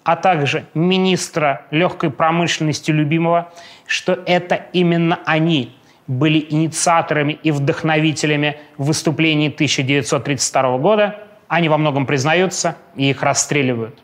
а 0.04 0.14
также 0.14 0.66
министра 0.72 1.66
легкой 1.72 2.10
промышленности 2.12 2.92
Любимого, 2.92 3.52
что 3.88 4.20
это 4.24 4.54
именно 4.72 5.18
они 5.24 5.76
были 6.06 6.46
инициаторами 6.48 7.32
и 7.42 7.50
вдохновителями 7.50 8.60
выступлений 8.78 9.48
1932 9.48 10.78
года, 10.78 11.18
они 11.48 11.68
во 11.68 11.78
многом 11.78 12.06
признаются 12.06 12.76
и 12.94 13.10
их 13.10 13.24
расстреливают. 13.24 13.98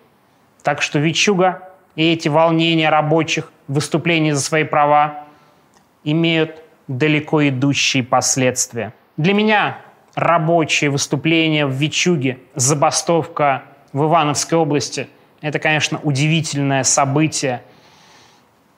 Так 0.64 0.82
что 0.82 0.98
Вичуга 0.98 1.62
и 1.94 2.12
эти 2.12 2.26
волнения 2.26 2.90
рабочих, 2.90 3.52
выступления 3.68 4.34
за 4.34 4.40
свои 4.40 4.64
права 4.64 5.24
имеют 6.02 6.64
далеко 6.88 7.46
идущие 7.48 8.03
последствия. 8.03 8.92
Для 9.16 9.35
меня 9.35 9.79
рабочие 10.14 10.90
выступления 10.90 11.66
в 11.66 11.70
Вичуге, 11.70 12.38
забастовка 12.55 13.62
в 13.92 14.05
Ивановской 14.05 14.59
области– 14.59 15.09
это, 15.40 15.59
конечно, 15.59 16.01
удивительное 16.03 16.83
событие. 16.83 17.62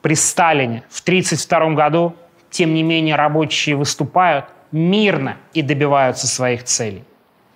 При 0.01 0.15
Сталине 0.15 0.83
в 0.89 1.01
1932 1.01 1.73
году 1.73 2.15
тем 2.49 2.73
не 2.73 2.83
менее 2.83 3.15
рабочие 3.15 3.75
выступают 3.75 4.45
мирно 4.71 5.37
и 5.53 5.61
добиваются 5.61 6.27
своих 6.27 6.63
целей. 6.63 7.03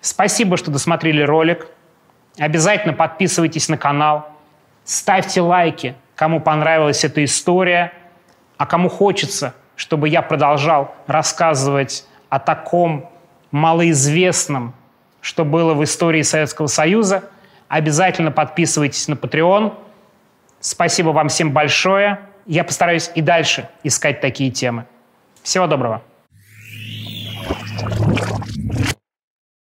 Спасибо, 0.00 0.56
что 0.56 0.70
досмотрели 0.70 1.22
ролик. 1.22 1.68
Обязательно 2.38 2.92
подписывайтесь 2.92 3.68
на 3.68 3.78
канал, 3.78 4.28
ставьте 4.84 5.40
лайки, 5.40 5.94
кому 6.14 6.40
понравилась 6.40 7.04
эта 7.04 7.24
история, 7.24 7.92
а 8.58 8.66
кому 8.66 8.88
хочется, 8.88 9.54
чтобы 9.76 10.08
я 10.08 10.22
продолжал 10.22 10.94
рассказывать 11.06 12.04
о 12.28 12.38
таком 12.38 13.08
малоизвестном, 13.52 14.74
что 15.20 15.44
было 15.44 15.74
в 15.74 15.84
истории 15.84 16.22
Советского 16.22 16.66
Союза. 16.66 17.24
Обязательно 17.68 18.32
подписывайтесь 18.32 19.06
на 19.08 19.14
Patreon. 19.14 19.74
Спасибо 20.60 21.10
вам 21.10 21.28
всем 21.28 21.52
большое. 21.52 22.20
Я 22.46 22.64
постараюсь 22.64 23.10
и 23.14 23.20
дальше 23.20 23.68
искать 23.82 24.20
такие 24.20 24.50
темы. 24.50 24.86
Всего 25.42 25.66
доброго. 25.66 26.02
Thank 27.78 28.46
you. 28.46 28.55